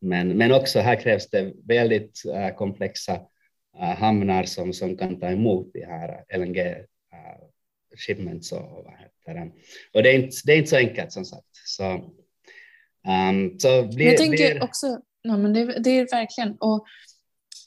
[0.00, 3.14] Men, men också här krävs det väldigt uh, komplexa
[3.80, 7.46] uh, hamnar som, som kan ta emot de här LNG uh,
[8.06, 9.50] shipments och vad heter det.
[9.94, 11.46] Och det är inte, det är inte så enkelt som sagt.
[11.52, 11.92] Så,
[13.30, 14.62] um, så blir, jag tänker blir...
[14.62, 16.86] också, ja, men det, det är verkligen, och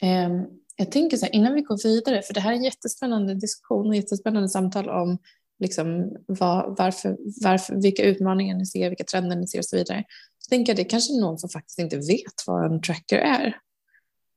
[0.02, 3.34] um, jag tänker så här, innan vi går vidare, för det här är en jättespännande
[3.34, 5.18] diskussion och jättespännande samtal om
[5.58, 10.04] liksom, var, varför, varför, vilka utmaningar ni ser, vilka trender ni ser och så vidare
[10.50, 13.46] tänker det är kanske någon som faktiskt inte vet vad en tracker är.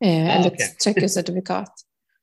[0.03, 0.65] Eh, ah, eller okay.
[0.65, 1.73] ett trackercertifikat.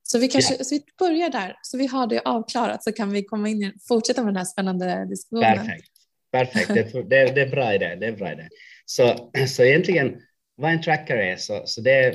[0.02, 0.64] Så vi kanske yeah.
[0.64, 3.72] så vi börjar där, så vi har det avklarat så kan vi komma in och
[3.88, 5.56] fortsätta med den här spännande diskussionen.
[5.56, 5.90] Perfekt,
[6.32, 6.68] Perfekt.
[6.68, 7.96] Det, det, det, är bra idé.
[8.00, 8.48] Det är bra idé.
[8.84, 10.20] Så, så egentligen
[10.56, 12.10] vad en tracker är, så, så det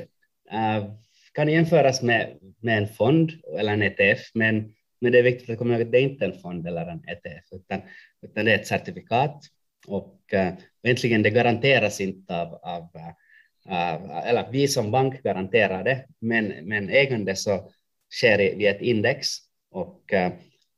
[0.54, 0.94] uh,
[1.36, 5.58] kan jämföras med, med en fond eller en ETF, men, men det är viktigt att
[5.58, 7.82] komma ihåg att det är inte en fond eller en ETF, utan,
[8.21, 9.43] utan det är ett certifikat.
[9.88, 10.52] Och uh,
[10.84, 16.89] egentligen det garanteras inte av, av uh, eller vi som bank garanterar det, men, men
[16.89, 17.71] ägande så
[18.10, 19.38] sker via ett index.
[19.71, 20.32] Och, eh,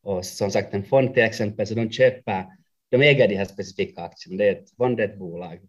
[0.04, 2.46] och som sagt en fond till exempel, så de köper,
[2.91, 5.60] de äger de här specifika aktierna, det är ett fond, ett bolag,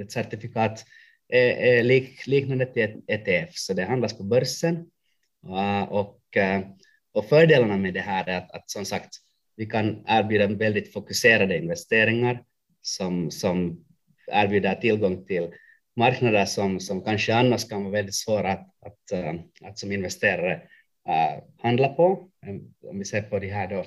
[0.00, 0.84] ett certifikat.
[1.32, 4.90] Eh, eh, lik, liknande till ett ETF, så det handlas på börsen.
[5.44, 6.20] Eh, och,
[7.12, 9.08] och fördelarna med det här är att, att som sagt
[9.56, 12.44] vi kan erbjuda väldigt fokuserade investeringar
[12.82, 13.84] som, som
[14.26, 15.50] erbjuder tillgång till
[15.96, 19.12] marknader som, som kanske annars kan vara väldigt svåra att, att,
[19.62, 20.54] att som investerare
[21.08, 22.28] uh, handla på.
[22.82, 23.84] Om vi ser på de här då,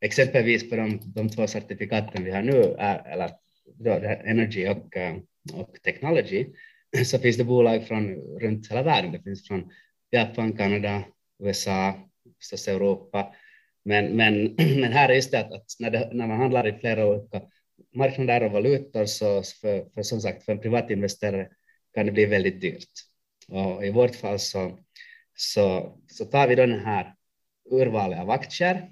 [0.00, 3.30] exempelvis på de, de två certifikaten vi har nu, uh, eller
[3.74, 3.92] då,
[4.24, 5.16] Energy och, uh,
[5.60, 6.46] och Technology,
[7.04, 9.12] så finns det bolag från runt hela världen.
[9.12, 9.70] Det finns från
[10.10, 11.04] Japan, Kanada,
[11.42, 11.94] USA,
[12.38, 13.34] förstås Europa.
[13.84, 17.06] Men, men, men här är just det att, när, det, när man handlar i flera
[17.06, 17.42] olika
[17.94, 21.48] marknader och valutor så för, för som sagt för en privatinvesterare
[21.94, 22.90] kan det bli väldigt dyrt.
[23.48, 24.78] Och i vårt fall så,
[25.34, 27.14] så, så tar vi då den här
[27.70, 28.88] urvalet av aktier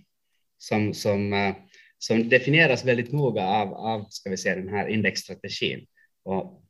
[0.59, 1.55] som, som, eh,
[1.99, 5.87] som definieras väldigt noga av, av ska vi säga, den här indexstrategin.
[6.25, 6.64] Och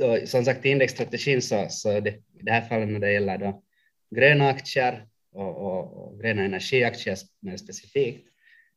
[0.00, 3.62] då, som sagt, indexstrategin så, så det, i det här fallet när det gäller då
[4.10, 8.28] gröna aktier och, och, och gröna energiaktier mer specifikt,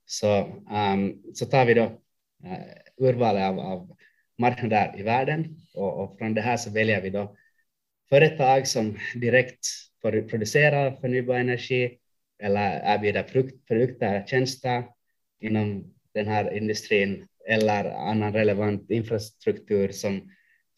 [0.05, 3.97] så, um, så tar vi då uh, urvalet av, av
[4.37, 7.35] marknader i världen och, och, från det här så väljer vi då
[8.09, 9.65] företag som direkt
[10.01, 11.97] producerar förnybar energi
[12.43, 13.23] eller erbjuder
[13.67, 14.83] produkter och tjänster
[15.39, 20.31] inom den här industrin eller annan relevant infrastruktur som,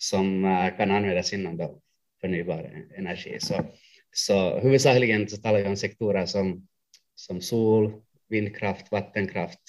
[0.10, 1.82] som eh, kan användas inom då
[2.22, 3.40] förnybar energi.
[3.40, 3.66] Så,
[4.12, 6.68] så huvudsakligen så talar vi om sektorer som,
[7.16, 9.60] som sol, vindkraft, vattenkraft,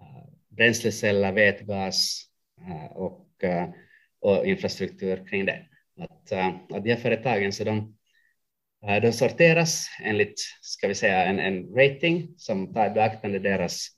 [0.00, 2.22] eh, bränsleceller, vätgas
[2.68, 3.26] eh, och,
[4.20, 5.66] och infrastruktur kring det.
[6.00, 6.32] Att,
[6.72, 7.96] att de här företagen så de,
[9.02, 13.88] de sorteras enligt ska vi säga, en, en rating som tar i beaktande deras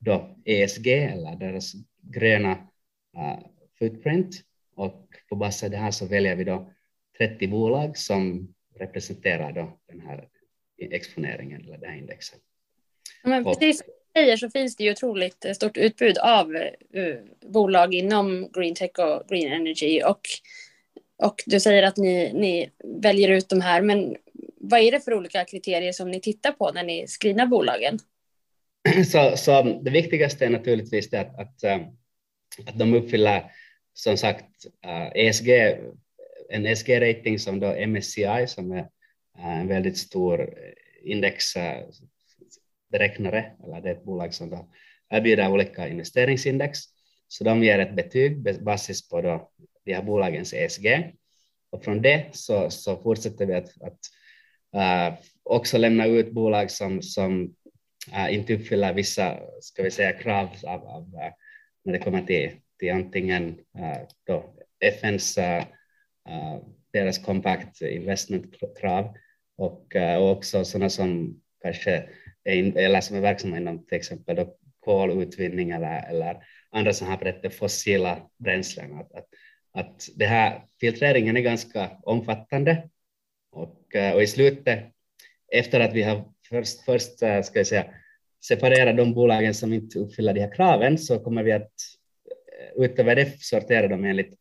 [0.00, 2.68] då ESG eller deras gröna
[3.78, 4.42] footprint
[4.74, 6.72] och på basis av det här så väljer vi då
[7.18, 10.28] 30 bolag som representerar då den här
[10.78, 12.40] exponeringen eller det här indexet.
[13.22, 17.16] Men precis som du säger så finns det ju otroligt stort utbud av uh,
[17.52, 20.20] bolag inom green tech och green energy och,
[21.22, 22.70] och du säger att ni, ni
[23.02, 24.16] väljer ut de här men
[24.60, 27.98] vad är det för olika kriterier som ni tittar på när ni screenar bolagen?
[29.06, 31.76] Så, så det viktigaste är naturligtvis det att, att, eh,
[32.66, 33.44] att de uppfyller
[33.98, 35.48] som sagt eh, ESG,
[36.48, 38.88] en ESG-rating som då MSCI som är
[39.38, 40.46] eh, en väldigt stor eh,
[41.02, 44.68] indexberäknare, eller det är ett bolag som då
[45.10, 46.78] erbjuder olika investeringsindex.
[47.28, 49.50] Så de ger ett betyg basis på då
[49.84, 51.12] de här bolagens ESG.
[51.70, 53.98] Och från det så, så fortsätter vi att, att
[54.74, 57.54] uh, också lämna ut bolag som, som
[58.12, 61.32] uh, inte uppfyller vissa ska vi säga, krav av, av, uh,
[61.84, 65.64] när det kommer till, till antingen uh, då FNs eh,
[66.28, 66.58] eh,
[66.92, 69.14] deras compact investment-krav
[69.56, 72.08] och, och också sådana som kanske
[72.44, 76.36] är, in, eller som är verksamma inom till exempel då kolutvinning eller, eller
[76.70, 78.94] andra som har berättat fossila bränslen.
[78.94, 79.26] Att, att,
[79.72, 82.88] att det här filtreringen är ganska omfattande
[83.52, 84.84] och, och i slutet,
[85.52, 87.84] efter att vi har först, först ska jag säga,
[88.44, 91.72] separera de bolagen som inte uppfyller de här kraven så kommer vi att
[92.84, 94.32] utöver det sorterar de enligt,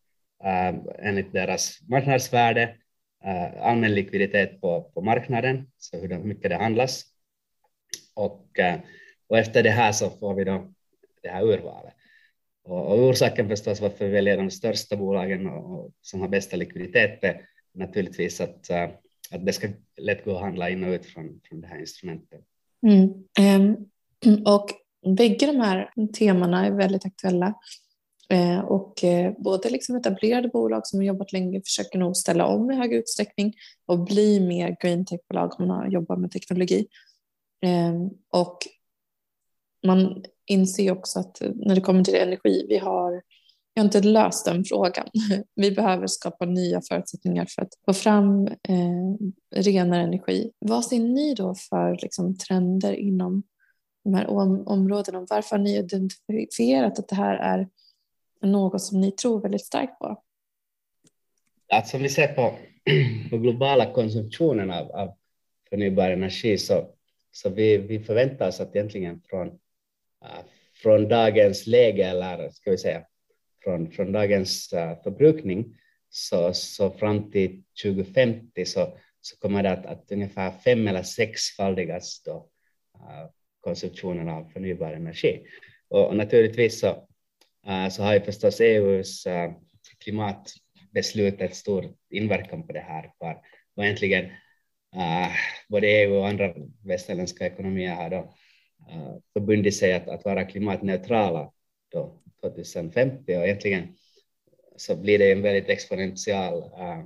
[0.43, 2.75] uh, enligt deras marknadsvärde,
[3.25, 7.03] uh, allmän likviditet på, på marknaden, så hur mycket det handlas.
[8.15, 8.79] Och, uh,
[9.27, 10.73] och efter det här så får vi då
[11.23, 11.93] det här urvalet.
[12.63, 16.57] Och, och orsaken förstås varför vi väljer de största bolagen och, och som har bästa
[16.57, 17.41] likviditet är
[17.73, 18.71] naturligtvis att,
[19.31, 22.41] att det ska lätt gå att handla in och ut från, från det här instrumentet.
[22.87, 23.09] Mm.
[23.61, 23.89] Um,
[24.45, 24.69] och
[25.15, 27.53] bägge de här temana är väldigt aktuella.
[28.29, 32.71] Eh, och eh, både liksom etablerade bolag som har jobbat länge försöker nog ställa om
[32.71, 33.53] i hög utsträckning
[33.85, 36.87] och bli mer green tech-bolag om man jobbar med teknologi.
[37.61, 38.57] Ehm, och
[39.85, 43.21] man inser också att eh, när det kommer till energi, vi har
[43.73, 45.05] vi har inte löst den frågan.
[45.55, 49.15] Vi behöver skapa nya förutsättningar för att få fram eh,
[49.55, 50.51] renare energi.
[50.59, 53.43] Vad ser ni då för liksom, trender inom
[54.03, 55.25] de här om, områdena?
[55.29, 57.67] Varför har ni identifierat att det här är
[58.41, 60.05] något som ni tror väldigt starkt på?
[60.05, 60.21] Alltså,
[61.69, 62.55] att som vi ser på,
[63.29, 65.17] på globala konsumtionen av, av
[65.69, 66.87] förnybar energi så,
[67.31, 69.47] så vi, vi förväntar oss att egentligen från,
[70.23, 70.45] äh,
[70.83, 73.05] från dagens läge eller ska vi säga
[73.63, 75.75] från, från dagens äh, förbrukning
[76.09, 82.23] så, så fram till 2050 så, så kommer det att, att ungefär fem eller sexfaldigas
[82.25, 82.49] då,
[82.93, 83.29] äh,
[83.61, 85.47] konsumtionen av förnybar energi.
[85.87, 87.07] Och, och naturligtvis så,
[87.67, 89.51] Eh, så har ju förstås EUs eh,
[89.97, 93.11] klimatbeslut ett stor inverkan på det här.
[93.19, 93.41] För,
[93.75, 94.25] och egentligen
[94.95, 95.31] eh,
[95.69, 96.53] både EU och andra
[96.85, 98.33] västerländska ekonomier har då,
[99.33, 101.51] förbundit sig att, att vara klimatneutrala
[101.91, 103.95] då 2050 och egentligen
[104.75, 107.05] så blir det en väldigt exponentiell uh,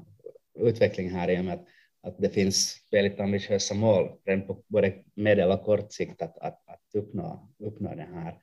[0.68, 1.66] utveckling här i och med att,
[2.04, 4.10] att det finns väldigt ambitiösa mål
[4.48, 8.38] på både medel och kort sikt att, att, att uppnå, uppnå den här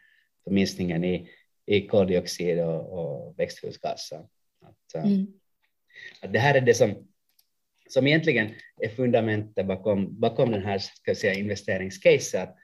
[0.44, 1.28] förminskningen i,
[1.68, 4.26] i koldioxid och, och växthusgaser.
[4.60, 5.26] Att, uh, mm.
[6.22, 7.08] att det här är det som,
[7.88, 12.42] som egentligen är fundamentet bakom, bakom den här ska säga, investeringscase.
[12.42, 12.56] Att,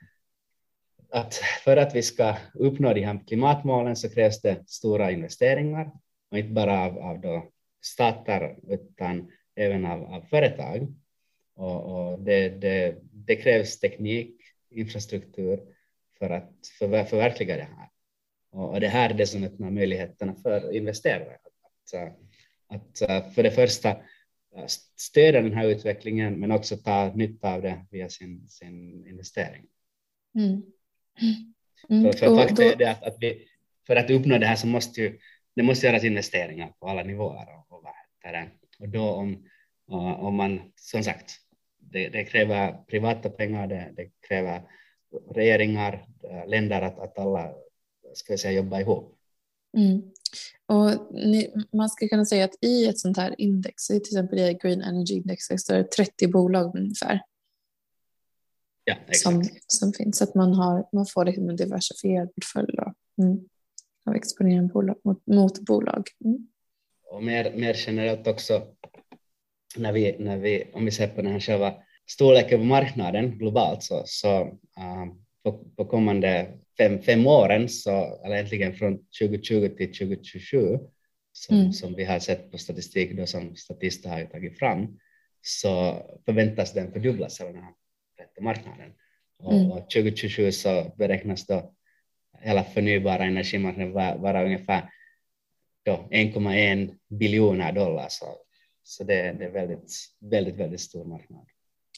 [1.09, 5.91] att för att vi ska uppnå de här klimatmålen så krävs det stora investeringar
[6.31, 7.51] och inte bara av, av då
[7.81, 10.93] stater utan även av, av företag.
[11.55, 15.59] Och, och det, det, det, krävs teknik, infrastruktur
[16.19, 17.89] för att för, förverkliga det här.
[18.55, 21.37] Och, det här är det som öppnar möjligheterna för investerare.
[22.67, 23.97] Att, att för det första
[24.95, 29.65] stödja den här utvecklingen men också ta nytta av det via sin, sin investering.
[30.35, 30.61] Mm.
[31.89, 32.03] Mm.
[32.03, 33.47] För, för faktum är det att, att vi,
[33.87, 35.19] för att uppnå det här så måste ju,
[35.55, 37.47] det måste göras investeringar på alla nivåer.
[37.69, 37.85] Och, och,
[38.79, 39.47] och då om,
[40.17, 41.31] om man, som sagt,
[41.79, 44.61] det, det kräver privata pengar, det, det, kräver
[45.35, 46.05] regeringar,
[46.47, 47.53] länder att, att alla
[48.17, 49.15] ska vi säga, jobba ihop.
[49.77, 50.01] Mm.
[50.65, 54.57] Och ni, man skulle kunna säga att i ett sånt här index, till exempel i
[54.61, 57.21] Green Energy Index, så är det 30 bolag ungefär.
[58.83, 60.17] ja, som, som finns.
[60.17, 62.77] Så att man, har, man får liksom en diversifierad portfölj
[63.21, 63.39] mm,
[64.05, 66.07] av exponering bolag, mot, mot bolag.
[66.25, 66.47] Mm.
[67.11, 68.67] Och mer, mer generellt också,
[69.75, 71.73] när vi, när vi, om vi ser på den här själva
[72.07, 75.05] storleken på marknaden globalt, så, så uh,
[75.43, 80.79] på, på kommande fem, fem åren, så, eller egentligen från 2020 till 2027,
[81.31, 81.73] som, mm.
[81.73, 84.99] som vi har sett på statistik då som statister har tagit fram,
[85.41, 87.73] så förväntas den fördubblas, den här
[88.41, 88.93] marknaden.
[89.37, 89.71] Och, mm.
[89.71, 91.73] och 2027 så beräknas då
[92.39, 94.89] hela förnybara energimarknaden vara, vara ungefär
[95.85, 98.07] 1,1 biljoner dollar.
[98.09, 98.25] Så,
[98.83, 101.45] så det, det, är väldigt, väldigt, väldigt stor marknad.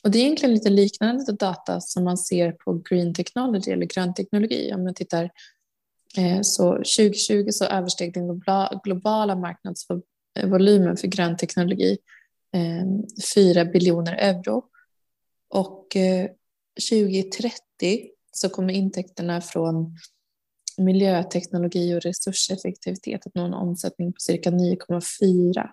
[0.03, 4.13] Och det är egentligen lite liknande data som man ser på green technology eller grön
[4.13, 4.73] teknologi.
[4.73, 5.29] Om man tittar
[6.17, 8.41] eh, så 2020 så översteg den
[8.83, 11.97] globala marknadsvolymen för grön teknologi
[12.53, 12.85] eh,
[13.35, 14.63] 4 biljoner euro.
[15.49, 16.29] Och eh,
[16.89, 19.97] 2030 så kommer intäkterna från
[20.77, 25.69] miljöteknologi och resurseffektivitet att nå en omsättning på cirka 9,4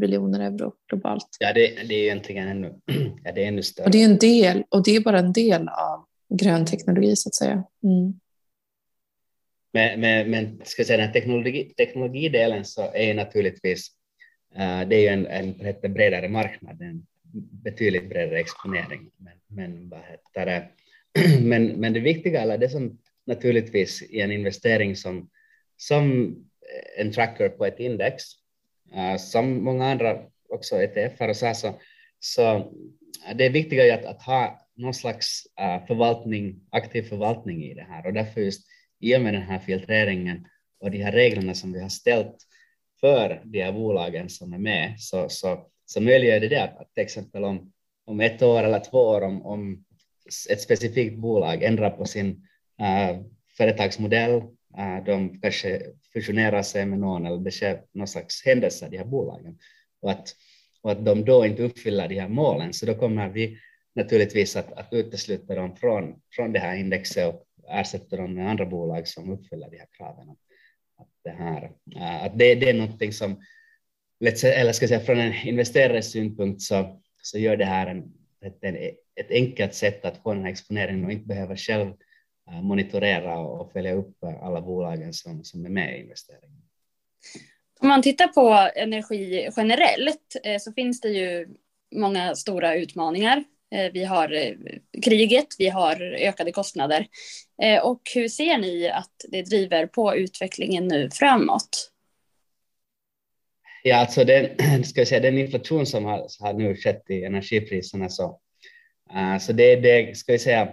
[0.00, 1.36] biljoner euro globalt.
[1.40, 2.74] Ja, det, det är egentligen ännu,
[3.24, 3.84] ja, det är ännu större.
[3.84, 7.28] Och det är en del, och det är bara en del av grön teknologi så
[7.28, 7.64] att säga.
[7.82, 8.20] Mm.
[9.72, 13.88] Men, men, men ska jag säga, den teknologi, teknologidelen så är naturligtvis
[14.52, 17.06] uh, det är ju en, en bredare marknad, en
[17.64, 19.10] betydligt bredare exponering.
[19.16, 20.68] Men, men, vad heter det?
[21.40, 25.30] men, men det viktiga, eller det som naturligtvis i en investering som,
[25.76, 26.36] som
[26.96, 28.24] en tracker på ett index,
[28.96, 30.18] uh, som många andra
[30.48, 31.80] också ETF och så, här, så,
[32.18, 37.74] så eh, det är viktiga att, att ha någon slags uh, förvaltning, aktiv förvaltning i
[37.74, 38.06] det här.
[38.06, 38.66] Och därför just
[39.00, 40.46] i och med den här filtreringen
[40.80, 42.36] och de här reglerna som vi har ställt
[43.00, 46.94] för de här bolagen som är med så, så, så möjliggör det, det att, att
[46.94, 47.72] till exempel om,
[48.04, 49.84] om ett år eller två år om, om
[50.50, 52.28] ett specifikt bolag ändrar på sin
[52.80, 53.22] uh,
[53.56, 54.42] företagsmodell,
[54.78, 58.98] Eh, de kanske fusionerar sig med någon eller det sker någon slags händelse i de
[58.98, 59.58] här bolagen
[60.00, 60.36] och att,
[60.82, 63.58] och att de då inte uppfyller de här målen, så då kommer vi
[63.94, 68.66] naturligtvis att, att utesluta dem från, från det här indexet och ersätta dem med andra
[68.66, 70.28] bolag som uppfyller de här kraven.
[70.98, 73.42] Att det, här, eh, att det, det är någonting som,
[74.20, 78.04] eller ska jag säga från en investerares synpunkt så, så gör det här en,
[78.44, 78.64] ett,
[79.20, 81.92] ett enkelt sätt att få den här exponeringen och inte behöva själv
[82.62, 86.62] monitorera och följa upp alla bolagen som, som är med i investeringen.
[87.80, 91.48] Om man tittar på energi generellt eh, så finns det ju
[91.94, 93.44] många stora utmaningar.
[93.74, 94.56] Eh, vi har
[95.04, 97.06] kriget, vi har ökade kostnader.
[97.82, 101.90] Och hur ser ni att det driver på utvecklingen nu framåt?
[103.82, 104.48] Ja, alltså den,
[104.84, 108.40] ska jag säga, den inflation som har, har nu skett i energipriserna så,
[109.40, 110.72] så det, det ska vi säga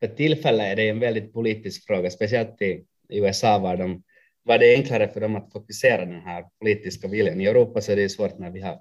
[0.00, 4.02] för tillfället är det en väldigt politisk fråga, speciellt i USA var, de,
[4.42, 7.40] var det enklare för dem att fokusera den här politiska viljan.
[7.40, 8.80] I Europa så är det svårt när vi har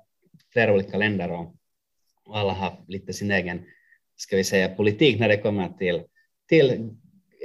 [0.54, 1.56] flera olika länder och,
[2.26, 3.66] och alla har lite sin egen,
[4.16, 6.04] ska vi säga, politik när det kommer till,
[6.50, 6.90] till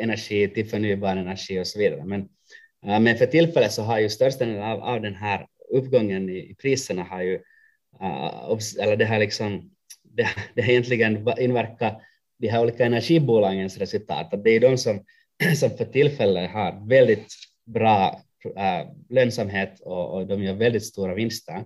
[0.00, 2.04] energi, till förnybar energi och så vidare.
[2.04, 2.28] Men,
[2.86, 6.36] äh, men för tillfället så har ju största delen av, av den här uppgången i,
[6.36, 7.34] i priserna har ju,
[8.00, 9.70] äh, eller det har liksom,
[10.02, 12.02] det, det har egentligen inverkat
[12.38, 15.04] de här olika energibolagens resultat, att det är de som,
[15.56, 17.34] som för tillfället har väldigt
[17.66, 18.20] bra
[18.56, 21.64] äh, lönsamhet och, och, de gör väldigt stora vinster.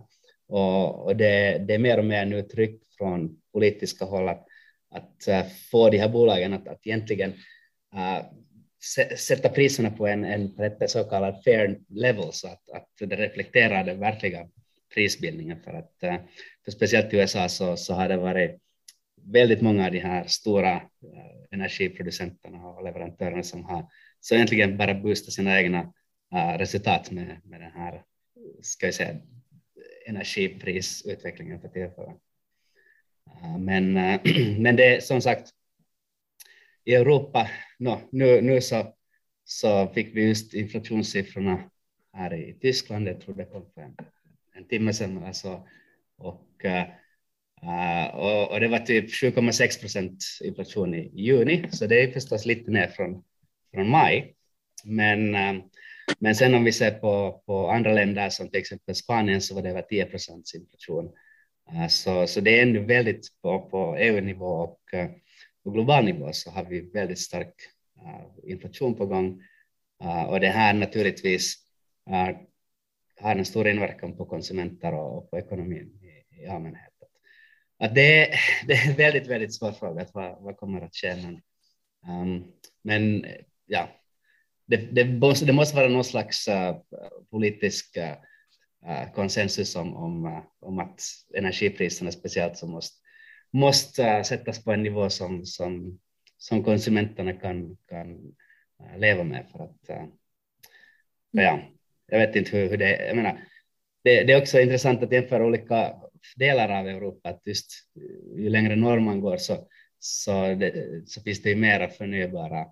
[0.48, 4.46] Och, och det, det, är mer och mer nu tryck från politiska håll att,
[4.90, 7.32] att äh, få de här bolagen att, att egentligen
[7.94, 8.24] äh,
[9.16, 10.52] sätta priserna på en, en
[10.88, 14.48] så kallad fair level så att, att det reflekterar den verkliga
[14.94, 15.60] prisbildningen.
[15.64, 16.16] För att äh,
[16.64, 18.60] för speciellt i USA så, så har det varit
[19.24, 23.86] väldigt många av de här stora eh, energiproducenterna och leverantörerna som har
[24.20, 25.92] så egentligen bara boostat sina egna
[26.34, 28.02] eh, resultat med, med den här
[28.62, 29.16] ska jag säga,
[30.06, 32.16] energiprisutvecklingen för tillfället.
[33.26, 33.92] Eh, men,
[34.62, 35.50] men det är som sagt
[36.84, 38.94] i Europa, no, nu, nu så,
[39.44, 41.70] så fick vi just inflationssiffrorna
[42.12, 43.96] här i Tyskland, jag tror det kom för en,
[44.54, 45.68] en timme sedan alltså,
[46.16, 46.64] och
[47.62, 52.46] Uh, och, och, det var typ 7,6 procent inflation i juni, så det är förstås
[52.46, 53.22] lite ner från,
[53.74, 54.34] från maj.
[54.84, 55.62] Men, uh,
[56.18, 59.62] men sen om vi ser på, på andra länder som till exempel Spanien så var
[59.62, 61.10] det över 10 procents inflation.
[61.72, 64.80] Uh, så, så det är ändå väldigt på, på EU-nivå och
[65.64, 67.54] på global nivå så har vi väldigt stark
[68.42, 69.42] inflation på gång.
[70.28, 71.54] och det här naturligtvis
[73.20, 76.97] har en stor inverkan på konsumenter och, och på ekonomin i, i allmänhet
[77.78, 80.02] att det, är, det är en väldigt, väldigt svår fråga.
[80.02, 81.16] Att vad, vad kommer att ske?
[81.16, 81.40] Men,
[82.22, 82.52] um,
[82.82, 83.26] men
[83.66, 83.88] ja,
[84.66, 86.76] det, det, måste, det måste vara någon slags uh,
[87.30, 91.00] politisk uh, konsensus om, om, uh, om att
[91.36, 92.96] energipriserna speciellt så måste,
[93.52, 95.98] måste sättas på en nivå som, som,
[96.36, 98.34] som konsumenterna kan, kan
[98.96, 99.46] leva med.
[99.52, 100.08] För att, för
[101.30, 101.60] ja,
[102.06, 103.06] jag vet inte hur, hur det är.
[103.06, 103.40] Jag menar,
[104.04, 105.94] det, det, är också intressant att jämföra olika
[106.36, 107.28] delar av Europa.
[107.28, 107.70] Att just
[108.36, 109.56] ju längre norr man går så,
[109.98, 110.72] så, det,
[111.06, 112.66] så finns det ju mera förnybara,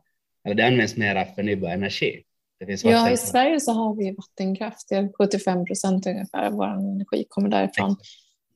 [0.45, 2.23] eller det används mera förnybar energi.
[2.83, 4.89] ja, i Sverige så har vi vattenkraft.
[5.19, 7.97] 75 procent ungefär av vår energi kommer därifrån.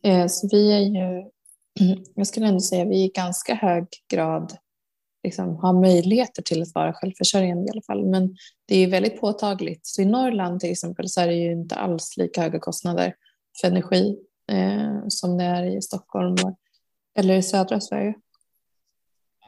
[0.04, 1.30] Eh, så vi är ju,
[2.14, 4.52] jag skulle ändå säga, vi är i ganska hög grad
[5.24, 8.06] liksom, har möjligheter till att vara självförsörjande i alla fall.
[8.06, 8.36] Men
[8.66, 9.86] det är väldigt påtagligt.
[9.86, 13.14] Så i Norrland till exempel så är det ju inte alls lika höga kostnader
[13.60, 14.18] för energi
[14.50, 16.36] eh, som det är i Stockholm
[17.18, 18.14] eller i södra Sverige.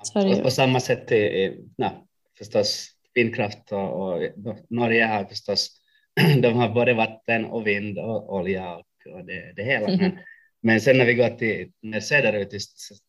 [0.04, 0.42] Sverige.
[0.42, 1.90] På samma sätt i, nej,
[2.38, 4.22] förstås vindkraft och, och,
[4.68, 5.70] Norge har förstås
[6.42, 9.88] de har både vatten och vind och olja och, och det, det hela.
[9.88, 9.98] Mm.
[9.98, 10.18] Men,
[10.62, 11.72] men sen när vi går till,
[12.02, 12.60] söderut till,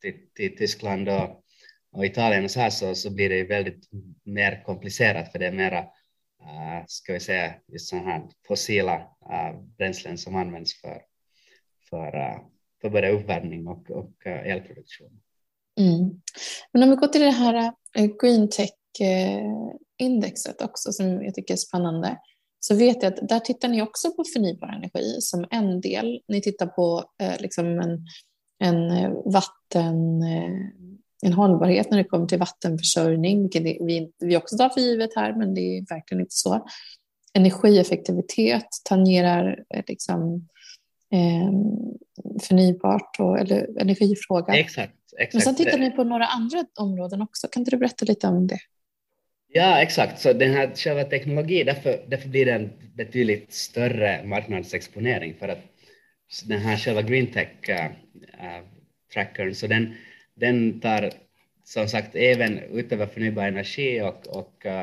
[0.01, 1.43] till, till Tyskland och
[1.93, 3.89] och Italien och så här så, så blir det väldigt
[4.23, 9.61] mer komplicerat för det är mera, uh, ska vi säga, just sådana här fossila uh,
[9.77, 11.01] bränslen som används för,
[11.93, 12.37] för, eh,
[12.81, 15.19] för både uppvärmning och, och eh, elproduktion.
[15.79, 16.21] Mm.
[16.71, 21.57] Men om vi går till det här eh, Green Tech-indexet också som jag tycker är
[21.57, 22.17] spännande
[22.59, 26.21] så vet jag att där tittar ni också på förnybar energi som en del.
[26.27, 28.05] Ni tittar på eh, liksom en,
[28.59, 30.23] en vatten
[31.25, 35.35] en hållbarhet när det kommer till vattenförsörjning, vilket vi, vi också tar för givet här,
[35.35, 36.67] men det är verkligen inte så.
[37.33, 40.47] Energieffektivitet tangerar eh, liksom,
[41.13, 41.51] eh,
[42.41, 44.53] förnybart och, eller energifråga.
[44.53, 45.33] Exakt, exakt.
[45.33, 47.47] Men sen tittar ni på några andra områden också.
[47.47, 48.59] Kan inte du berätta lite om det?
[49.55, 50.21] Ja, exakt.
[50.21, 55.59] Så den här själva teknologin, därför, därför blir det en betydligt större marknadsexponering för att
[56.45, 58.63] den här själva green tech uh, uh,
[59.13, 59.95] trackern, så den,
[60.35, 61.09] den tar
[61.63, 64.81] som sagt även utöver förnybar energi och, och uh,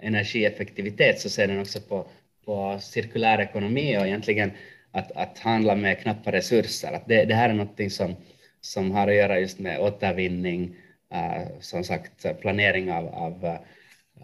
[0.00, 2.06] energieffektivitet så ser den också på,
[2.44, 4.50] på cirkulär ekonomi och egentligen
[4.92, 6.92] att, att handla med knappa resurser.
[6.92, 8.16] Att det, det här är något som,
[8.60, 10.76] som har att göra just med återvinning,
[11.14, 13.44] uh, som sagt planering av, av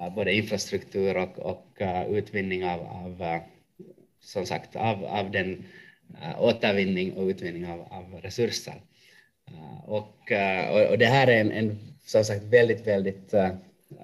[0.00, 3.40] uh, både infrastruktur och, och uh, utvinning av, av
[4.20, 5.64] som sagt av, av den
[6.38, 8.74] återvinning och utvinning av, av resurser.
[9.84, 10.32] Och,
[10.70, 13.48] och, och det här är en, en som sagt väldigt, väldigt uh,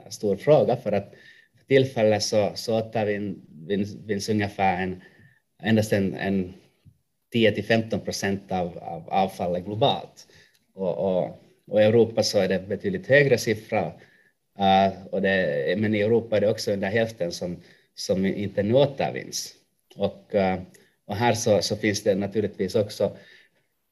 [0.08, 1.14] stor fråga för att
[1.58, 5.02] för tillfället så, så återvinns ungefär en,
[5.62, 6.54] endast en, en
[7.32, 10.26] 10 till 15 procent av, av avfallet globalt.
[10.74, 13.92] Och, och, och, i Europa så är det betydligt högre siffra.
[14.58, 17.56] Uh, och det, men i Europa är det också under hälften som,
[17.94, 19.54] som inte nu återvinns.
[19.96, 20.62] Och, uh,
[21.06, 23.16] och här så, så finns det naturligtvis också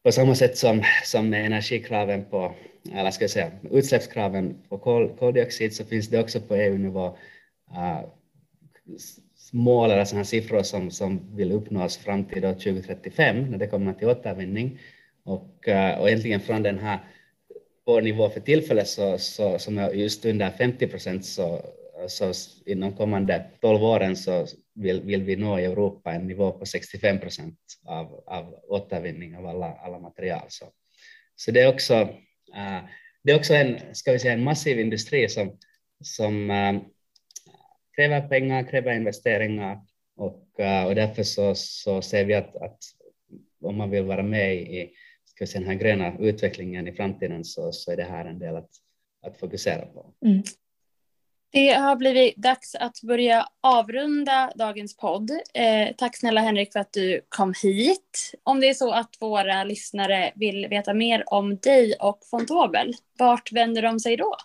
[0.03, 2.55] på samma sätt som, som med energikraven på,
[2.93, 7.07] eller ska jag säga, utsläppskraven på kol, koldioxid så finns det också på EU-nivå
[7.71, 8.01] uh,
[9.53, 14.09] mål eller sådana siffror som, som vill uppnås fram till 2035 när det kommer till
[14.09, 14.79] återvinning.
[15.25, 16.99] Och, eh, och egentligen från den här
[17.85, 21.63] på nivå för tillfället så, så, som är just under 50 procent så,
[22.09, 22.33] så
[22.67, 27.21] inom kommande 12 åren så vill, vill vi nå i Europa en nivå på 65
[27.21, 30.47] procent av, av återvinning av alla, alla material.
[30.49, 30.65] Så,
[31.37, 31.95] så det är också,
[32.55, 32.81] eh,
[33.23, 35.59] det är också en, ska vi säga, en massiv industri som,
[36.03, 36.81] som eh,
[37.97, 39.81] kräver pengar, kräver investeringar
[40.17, 42.79] och, eh, och därför så, så ser vi att, att
[43.61, 44.91] om man vill vara med i
[45.25, 48.39] ska vi säga, den här gröna utvecklingen i framtiden så, så är det här en
[48.39, 48.71] del att,
[49.27, 50.15] att fokusera på.
[50.27, 50.43] Mm.
[51.53, 55.31] Det har blivit dags att börja avrunda dagens podd.
[55.55, 58.35] Eh, tack snälla Henrik för att du kom hit.
[58.43, 63.53] Om det är så att våra lyssnare vill veta mer om dig och Fontobel, vart
[63.53, 64.37] vänder de sig då?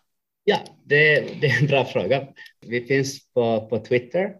[0.47, 2.27] Ja, det, det är en bra fråga.
[2.67, 4.35] Vi finns på, på Twitter.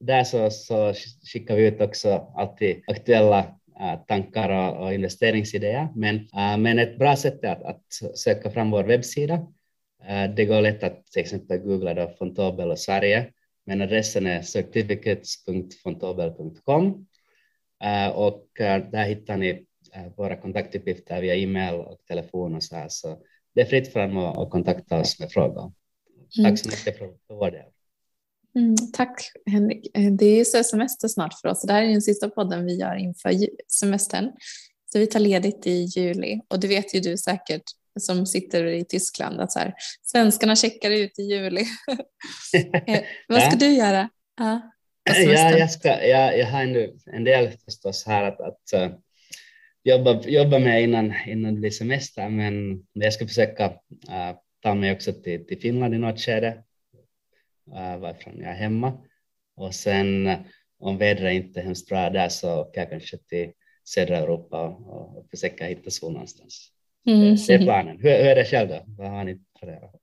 [0.00, 0.94] Där så, så
[1.32, 3.38] skickar vi ut också alltid aktuella
[3.80, 5.88] äh, tankar och, och investeringsidéer.
[5.94, 9.46] Men, uh, men ett bra sätt är att, att söka fram vår webbsida
[10.04, 13.32] Eh, det går lätt att till exempel googla då Fontobel och Sverige,
[13.66, 17.06] men adressen är certificates.fontobel.com
[17.84, 18.46] eh, och
[18.92, 19.66] där hittar ni
[20.16, 22.86] våra kontaktuppgifter via e-mail och telefon och så här.
[22.88, 23.22] Så
[23.54, 25.72] det är fritt fram att kontakta oss med frågor.
[26.38, 26.50] Mm.
[26.50, 27.64] Tack så mycket för, för vår del.
[28.54, 29.90] Mm, tack Henrik.
[30.18, 31.62] Det är så semester snart för oss.
[31.62, 33.32] Det här är den sista podden vi gör inför
[33.68, 34.32] semestern.
[34.92, 37.62] Så vi tar ledigt i juli och det vet ju du säkert
[38.00, 41.64] som sitter i Tyskland att så här, svenskarna checkar ut i juli.
[42.86, 43.56] Eh, vad ska Ja.
[43.58, 44.08] du göra?
[44.38, 44.60] Ja,
[45.58, 48.90] jag, ska, jag, jag har nu en del förstås här att, att eh,
[49.84, 53.64] jobba, jobba med innan, innan det blir semester, men jag ska försöka
[54.08, 56.62] eh, ta mig också till, till Finland i något skede,
[57.68, 58.92] uh, varifrån jag är hemma.
[59.56, 60.38] Och sen eh,
[60.78, 63.50] om vädret inte är hemskt bra där så åker jag kanske till
[63.84, 66.70] södra Europa och, och försöka hitta sol någonstans.
[67.06, 67.36] Mm.
[67.46, 67.98] Det är planen.
[68.00, 68.84] Hur, hur är det själv då?
[68.86, 69.94] Vad har ni planerat?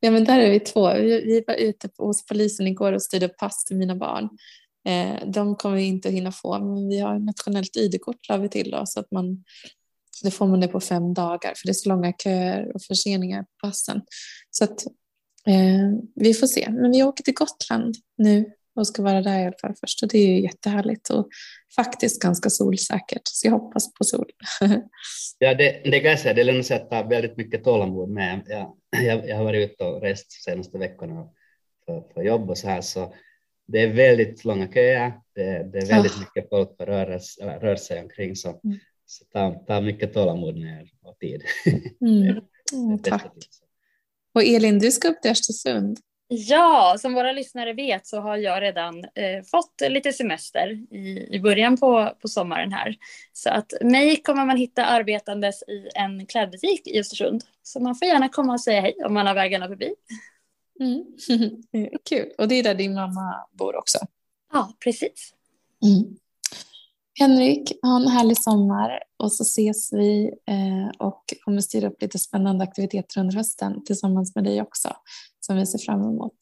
[0.00, 0.94] Ja, men där är vi två.
[0.94, 4.28] Vi, vi var ute hos polisen igår och styrde upp pass till mina barn.
[4.88, 8.70] Eh, de kommer vi inte hinna få, men vi har nationellt ID-kort la vi till
[8.70, 9.44] då, så att man,
[10.24, 13.42] då får man det på fem dagar, för det är så långa köer och förseningar
[13.42, 14.02] på passen.
[14.50, 14.86] Så att
[15.46, 16.70] eh, vi får se.
[16.70, 20.08] Men vi åker till Gotland nu och ska vara där i alla fall först och
[20.08, 21.28] det är ju jättehärligt och
[21.76, 24.30] faktiskt ganska solsäkert, så jag hoppas på sol.
[25.40, 28.42] Ja, det, det kan jag säga, det lönar sig att ta väldigt mycket tålamod med.
[28.46, 31.28] Jag, jag, jag har varit ute och rest senaste veckorna
[31.86, 33.14] för, för jobb och så här, så
[33.68, 35.42] det är väldigt långa köer, det,
[35.72, 36.20] det är väldigt Ah.
[36.20, 37.06] mycket folk som rör,
[37.60, 38.78] rör sig omkring, så, Mm.
[39.06, 41.42] så ta, ta mycket tålamod med och tid.
[42.00, 42.34] Mm.
[42.34, 42.42] Det
[42.76, 43.32] Mm, tack.
[44.34, 45.98] Och Elin, du ska upp till Östersund.
[46.28, 51.40] Ja, som våra lyssnare vet så har jag redan eh, fått lite semester i, i
[51.40, 52.96] början på, på sommaren här.
[53.32, 57.44] Så att mig kommer man hitta arbetandes i en klädbutik i Östersund.
[57.62, 59.94] Så man får gärna komma och säga hej om man har vägarna förbi.
[60.80, 61.04] Mm.
[62.08, 62.32] Kul.
[62.38, 63.98] Och det är där din mamma bor också.
[64.52, 65.34] Ja, precis.
[65.84, 66.16] Mm.
[67.20, 72.18] Henrik, ha en härlig sommar och så ses vi eh, och kommer styra upp lite
[72.18, 74.96] spännande aktiviteter under hösten tillsammans med dig också
[75.40, 76.36] som vi ser fram emot.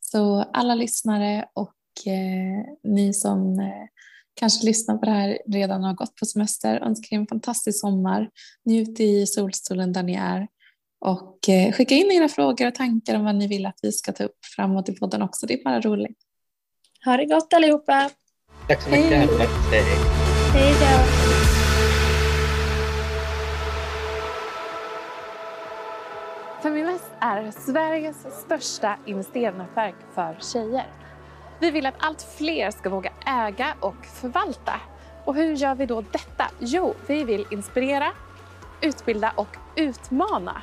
[0.00, 3.86] Så alla lyssnare och eh, ni som eh,
[4.34, 8.30] kanske lyssnar på det här redan har gått på semester önskar er en fantastisk sommar.
[8.64, 10.48] Njut i solstolen där ni är
[11.00, 14.12] och eh, skicka in era frågor och tankar om vad ni vill att vi ska
[14.12, 15.46] ta upp framåt i podden också.
[15.46, 16.18] Det är bara roligt.
[17.04, 18.10] Ha det gott allihopa.
[18.68, 19.10] Tack så mycket.
[19.10, 19.28] Hej.
[19.70, 19.84] Hej.
[20.52, 21.04] Hej då.
[26.62, 30.86] Feminvest är Sveriges största investeringsnätverk för tjejer.
[31.60, 34.80] Vi vill att allt fler ska våga äga och förvalta.
[35.24, 36.44] Och hur gör vi då detta?
[36.58, 38.12] Jo, vi vill inspirera,
[38.82, 40.62] utbilda och utmana